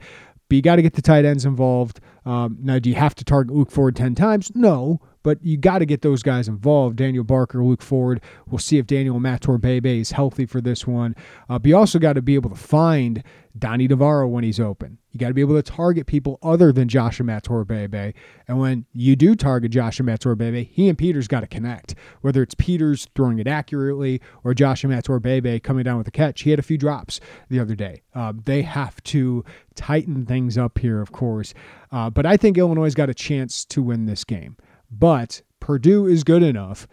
But 0.49 0.55
you 0.55 0.61
got 0.61 0.77
to 0.77 0.81
get 0.81 0.93
the 0.93 1.01
tight 1.01 1.25
ends 1.25 1.45
involved. 1.45 1.99
Um, 2.25 2.57
now, 2.61 2.79
do 2.79 2.89
you 2.89 2.95
have 2.95 3.15
to 3.15 3.25
target 3.25 3.55
Luke 3.55 3.71
Ford 3.71 3.95
10 3.95 4.15
times? 4.15 4.51
No, 4.55 5.01
but 5.23 5.43
you 5.43 5.57
got 5.57 5.79
to 5.79 5.85
get 5.85 6.01
those 6.01 6.23
guys 6.23 6.47
involved. 6.47 6.95
Daniel 6.95 7.23
Barker, 7.23 7.63
Luke 7.63 7.81
Ford. 7.81 8.21
We'll 8.47 8.59
see 8.59 8.77
if 8.77 8.87
Daniel 8.87 9.19
Imatorbhebhe 9.19 9.99
is 9.99 10.11
healthy 10.11 10.45
for 10.45 10.61
this 10.61 10.87
one. 10.87 11.15
Uh, 11.49 11.59
but 11.59 11.67
you 11.67 11.77
also 11.77 11.99
got 11.99 12.13
to 12.13 12.21
be 12.21 12.35
able 12.35 12.49
to 12.49 12.55
find 12.55 13.23
Donny 13.57 13.87
Navarro 13.87 14.27
when 14.27 14.43
he's 14.43 14.59
open. 14.59 14.99
You 15.17 15.25
got 15.25 15.29
to 15.29 15.33
be 15.33 15.41
able 15.41 15.55
to 15.55 15.63
target 15.63 16.05
people 16.05 16.37
other 16.43 16.71
than 16.71 16.87
Josh 16.87 17.17
Imatorbhebhe. 17.17 18.13
And 18.47 18.59
when 18.59 18.85
you 18.93 19.15
do 19.15 19.33
target 19.33 19.71
Josh 19.71 19.97
Imatorbhebhe, 19.97 20.69
he 20.69 20.87
and 20.87 20.95
Peters 20.95 21.27
got 21.27 21.39
to 21.39 21.47
connect. 21.47 21.95
Whether 22.21 22.43
it's 22.43 22.53
Peters 22.53 23.07
throwing 23.15 23.39
it 23.39 23.47
accurately 23.47 24.21
or 24.43 24.53
Josh 24.53 24.83
Imatorbhebhe 24.83 25.63
coming 25.63 25.85
down 25.85 25.97
with 25.97 26.07
a 26.07 26.11
catch. 26.11 26.41
He 26.41 26.51
had 26.51 26.59
a 26.59 26.61
few 26.61 26.77
drops 26.77 27.19
the 27.49 27.59
other 27.59 27.73
day. 27.73 28.03
Uh, 28.13 28.33
they 28.45 28.61
have 28.61 29.01
to 29.05 29.43
tighten 29.73 30.27
things 30.27 30.55
up 30.55 30.77
here, 30.77 31.01
of 31.01 31.11
course. 31.11 31.55
Uh, 31.91 32.11
but 32.11 32.27
I 32.27 32.37
think 32.37 32.59
Illinois 32.59 32.83
has 32.83 32.93
got 32.93 33.09
a 33.09 33.15
chance 33.15 33.65
to 33.65 33.81
win 33.81 34.05
this 34.05 34.23
game. 34.23 34.55
But 34.91 35.41
Purdue 35.59 36.05
is 36.05 36.23
good 36.23 36.43
enough 36.43 36.87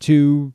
to 0.00 0.54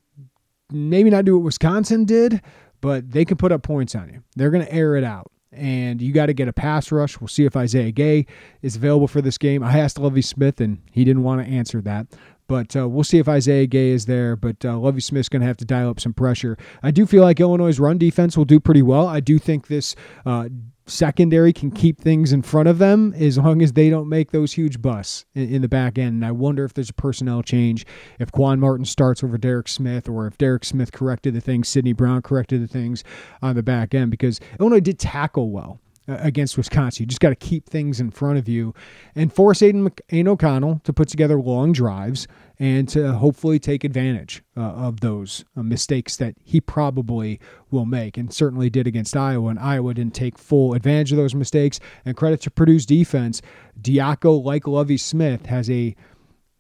maybe 0.72 1.12
not 1.12 1.26
do 1.26 1.38
what 1.38 1.44
Wisconsin 1.44 2.04
did, 2.04 2.42
but 2.82 3.12
they 3.12 3.26
can 3.26 3.38
put 3.38 3.52
up 3.52 3.62
points 3.62 3.94
on 3.94 4.10
you. 4.10 4.24
They're 4.36 4.50
going 4.50 4.66
to 4.66 4.74
air 4.74 4.96
it 4.96 5.04
out. 5.04 5.31
And 5.54 6.02
you 6.02 6.14
got 6.14 6.28
to 6.28 6.34
get 6.34 6.48
a 6.48 6.54
pass 6.54 6.92
rush. 6.92 7.20
We'll 7.20 7.28
see 7.28 7.44
if 7.44 7.58
Isaiah 7.58 7.92
Gay 7.92 8.26
is 8.62 8.78
available 8.78 9.08
for 9.08 9.22
this 9.22 9.38
game. 9.38 9.64
I 9.64 9.80
asked 9.80 10.00
Lovie 10.00 10.22
Smith, 10.22 10.62
and 10.62 10.82
he 10.92 11.04
didn't 11.04 11.24
want 11.24 11.46
to 11.46 11.48
answer 11.52 11.82
that. 11.82 12.08
But 12.52 12.76
uh, 12.76 12.90
we'll 12.90 13.06
see 13.06 13.18
if 13.18 13.30
Isaiah 13.30 13.66
Gay 13.66 13.92
is 13.92 14.08
there. 14.08 14.36
But 14.36 14.66
uh, 14.66 14.78
Lovie 14.78 15.00
Smith's 15.00 15.30
going 15.30 15.40
to 15.40 15.48
have 15.48 15.56
to 15.56 15.66
dial 15.66 15.90
up 15.90 16.02
some 16.02 16.14
pressure. 16.14 16.58
I 16.84 16.92
do 16.92 17.06
feel 17.06 17.24
like 17.24 17.40
Illinois' 17.40 17.80
run 17.80 17.98
defense 17.98 18.36
will 18.36 18.44
do 18.44 18.60
pretty 18.60 18.82
well. 18.82 19.08
I 19.08 19.22
do 19.22 19.40
think 19.40 19.68
this 19.68 19.96
uh, 20.26 20.50
secondary 20.86 21.54
can 21.54 21.72
keep 21.72 22.02
things 22.02 22.34
in 22.34 22.42
front 22.42 22.68
of 22.68 22.78
them 22.78 23.14
as 23.14 23.38
long 23.38 23.62
as 23.62 23.72
they 23.72 23.90
don't 23.90 24.10
make 24.10 24.32
those 24.32 24.52
huge 24.52 24.82
busts 24.82 25.24
in, 25.34 25.48
in, 25.48 25.62
the 25.62 25.70
back 25.70 25.98
end. 25.98 26.16
And 26.16 26.26
I 26.26 26.34
wonder 26.34 26.66
if 26.66 26.74
there's 26.74 26.90
a 26.90 26.94
personnel 26.94 27.42
change, 27.42 27.86
if 28.20 28.34
Quan 28.34 28.60
Martin 28.60 28.84
starts 28.84 29.24
over 29.24 29.38
Derek 29.38 29.70
Smith, 29.70 30.10
or 30.10 30.28
if 30.28 30.38
Derek 30.38 30.66
Smith 30.66 30.92
corrected 30.92 31.34
the 31.34 31.40
things, 31.40 31.70
Sydney 31.70 31.94
Brown 31.94 32.22
corrected 32.22 32.62
the 32.62 32.68
things 32.68 33.02
on 33.42 33.56
the 33.56 33.64
back 33.64 33.94
end, 33.94 34.12
because 34.12 34.42
Illinois 34.60 34.82
did 34.82 35.00
tackle 35.00 35.52
well 35.52 35.80
against 36.08 36.58
Wisconsin. 36.58 37.04
You 37.04 37.08
just 37.08 37.22
got 37.22 37.30
to 37.30 37.36
keep 37.36 37.68
things 37.68 38.00
in 38.00 38.12
front 38.12 38.38
of 38.38 38.48
you 38.48 38.74
and 39.16 39.32
force 39.32 39.62
Aidan, 39.62 39.92
Aidan 40.10 40.28
O'Connell 40.28 40.82
to 40.84 40.94
put 40.94 41.08
together 41.08 41.40
long 41.40 41.72
drives 41.72 42.28
and 42.60 42.88
to 42.90 43.14
hopefully 43.14 43.60
take 43.60 43.84
advantage 43.84 44.44
uh, 44.56 44.62
of 44.62 45.00
those 45.00 45.44
uh, 45.56 45.64
mistakes 45.64 46.16
that 46.18 46.36
he 46.44 46.62
probably 46.62 47.40
will 47.70 47.86
make 47.86 48.18
and 48.18 48.34
certainly 48.34 48.70
did 48.70 48.88
against 48.88 49.16
Iowa. 49.16 49.50
And 49.50 49.60
Iowa 49.60 49.94
didn't 49.94 50.16
take 50.16 50.38
full 50.38 50.74
advantage 50.74 51.12
of 51.12 51.18
those 51.18 51.36
mistakes. 51.36 51.80
And 52.06 52.16
credit 52.16 52.42
to 52.42 52.52
Purdue's 52.52 52.86
defense, 52.86 53.42
Diaco, 53.80 54.44
like 54.44 54.68
Lovie 54.68 54.98
Smith, 54.98 55.48
has 55.48 55.70
a 55.70 55.96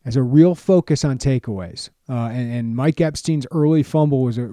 has 0.03 0.15
a 0.15 0.23
real 0.23 0.55
focus 0.55 1.05
on 1.05 1.19
takeaways. 1.19 1.91
Uh, 2.09 2.29
and, 2.31 2.51
and 2.51 2.75
Mike 2.75 2.99
Epstein's 2.99 3.45
early 3.51 3.83
fumble 3.83 4.23
was 4.23 4.39
a 4.39 4.49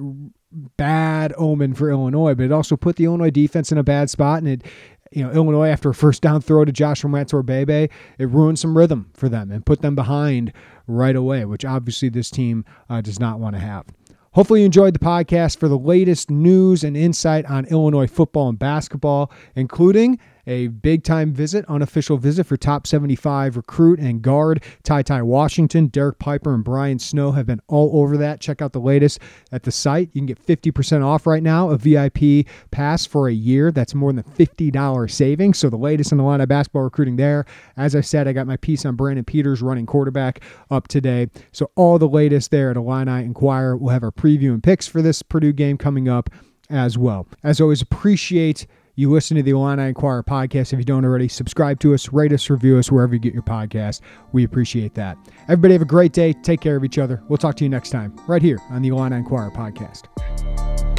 bad 0.77 1.35
omen 1.37 1.75
for 1.75 1.91
Illinois, 1.91 2.35
but 2.35 2.45
it 2.45 2.53
also 2.53 2.77
put 2.77 2.97
the 2.97 3.05
Illinois 3.05 3.31
defense 3.31 3.71
in 3.71 3.79
a 3.79 3.85
bad 3.85 4.11
spot, 4.11 4.39
and 4.39 4.49
it 4.49 4.65
you 5.11 5.23
know, 5.23 5.31
Illinois 5.31 5.69
after 5.69 5.91
a 5.91 5.95
first 5.95 6.23
down 6.23 6.41
throw 6.41 6.65
to 6.65 6.73
Joshua 6.73 7.11
Imatorbhebhe, 7.11 7.91
it 8.19 8.29
ruined 8.29 8.59
some 8.59 8.77
rhythm 8.77 9.11
for 9.15 9.29
them 9.29 9.51
and 9.51 9.65
put 9.65 9.81
them 9.81 9.95
behind 9.95 10.53
right 10.87 11.17
away, 11.17 11.45
which 11.45 11.65
obviously 11.65 12.09
this 12.09 12.31
team 12.31 12.65
uh, 12.91 13.01
does 13.01 13.19
not 13.19 13.41
want 13.41 13.55
to 13.57 13.61
have. 13.61 13.87
Hopefully, 14.33 14.61
you 14.61 14.67
enjoyed 14.67 14.95
the 14.95 14.99
podcast 14.99 15.59
for 15.59 15.69
the 15.69 15.79
latest 15.79 16.31
news 16.31 16.85
and 16.85 16.97
insight 16.97 17.47
on 17.47 17.65
Illinois 17.67 18.07
football 18.07 18.49
and 18.49 18.59
basketball, 18.59 19.33
including 19.57 20.19
a 20.49 20.69
big 20.69 21.05
time 21.05 21.33
visit, 21.33 21.65
unofficial 21.67 22.17
visit 22.17 22.47
for 22.47 22.57
top 22.57 22.87
75 22.87 23.57
recruit 23.57 24.01
and 24.01 24.23
guard 24.23 24.65
Ty 24.83 25.03
Ty 25.03 25.23
Washington. 25.23 25.89
Derek 25.89 26.19
Piper 26.19 26.55
and 26.55 26.65
Brian 26.65 26.99
Snow 26.99 27.33
have 27.33 27.47
been 27.47 27.61
all 27.69 28.01
over 28.01 28.17
that. 28.17 28.41
Check 28.41 28.63
out 28.63 28.73
the 28.73 28.81
latest 28.81 29.21
at 29.53 29.63
the 29.63 29.71
site. 29.71 30.09
You 30.15 30.21
can 30.21 30.27
get 30.27 30.45
50% 30.45 31.05
off 31.05 31.27
right 31.27 31.43
now, 31.43 31.71
a 31.71 31.77
VIP 31.77 32.47
pass 32.71 33.05
for 33.05 33.29
a 33.29 33.33
year. 33.33 33.71
That's 33.71 33.95
more 33.95 34.13
than 34.13 34.25
$50 34.25 35.11
savings. 35.11 35.59
So 35.59 35.69
the 35.69 35.77
latest 35.77 36.13
in 36.13 36.19
the 36.19 36.25
line 36.25 36.41
of 36.41 36.49
basketball 36.49 36.83
recruiting 36.83 37.17
there. 37.17 37.45
As 37.77 37.95
I 37.95 38.01
said, 38.01 38.27
I 38.27 38.33
got 38.33 38.47
my 38.47 38.57
piece 38.57 38.87
on 38.87 38.97
Brandon 38.97 39.25
Peters 39.25 39.61
running 39.61 39.85
quarterback 39.85 40.41
up 40.71 40.89
today. 40.89 41.29
So 41.53 41.71
all 41.77 41.99
the 41.99 42.09
latest 42.09 42.51
there 42.51 42.71
at 42.71 42.77
Illini 42.79 43.23
Inquirer. 43.23 43.77
We'll 43.77 43.93
have 43.93 44.03
our 44.03 44.11
preview 44.11 44.55
and 44.55 44.63
picks 44.63 44.87
for 44.87 45.03
this 45.03 45.23
Purdue 45.23 45.53
game 45.53 45.77
coming 45.77 46.09
up 46.09 46.31
as 46.71 46.97
well. 46.97 47.27
As 47.43 47.61
always, 47.61 47.83
appreciate 47.83 48.67
you 48.99 49.09
listen 49.09 49.37
to 49.37 49.45
the 49.45 49.53
Illini 49.53 49.91
Inquirer 49.91 50.25
podcast. 50.25 50.73
If 50.73 50.81
you 50.81 50.85
don't 50.85 51.05
already, 51.05 51.29
subscribe 51.29 51.79
to 51.81 51.95
us, 51.95 52.13
rate 52.13 52.33
us, 52.33 52.51
review 52.51 52.79
us 52.79 52.91
wherever 52.91 53.15
you 53.15 53.21
get 53.21 53.33
your 53.33 53.45
podcast. 53.45 54.01
We 54.33 54.43
appreciate 54.43 54.95
that. 54.95 55.17
Everybody 55.45 55.75
have 55.75 55.83
a 55.83 55.85
great 55.85 56.13
day. 56.13 56.33
Take 56.33 56.61
care 56.61 56.75
of 56.75 56.85
each 56.85 56.99
other. 56.99 57.23
We'll 57.29 57.37
talk 57.37 57.55
to 57.59 57.65
you 57.65 57.71
next 57.71 57.91
time, 57.91 58.19
right 58.27 58.43
here 58.43 58.59
on 58.71 58.83
the 58.83 58.89
Illini 58.89 59.15
Inquirer 59.15 59.53
podcast. 59.53 60.98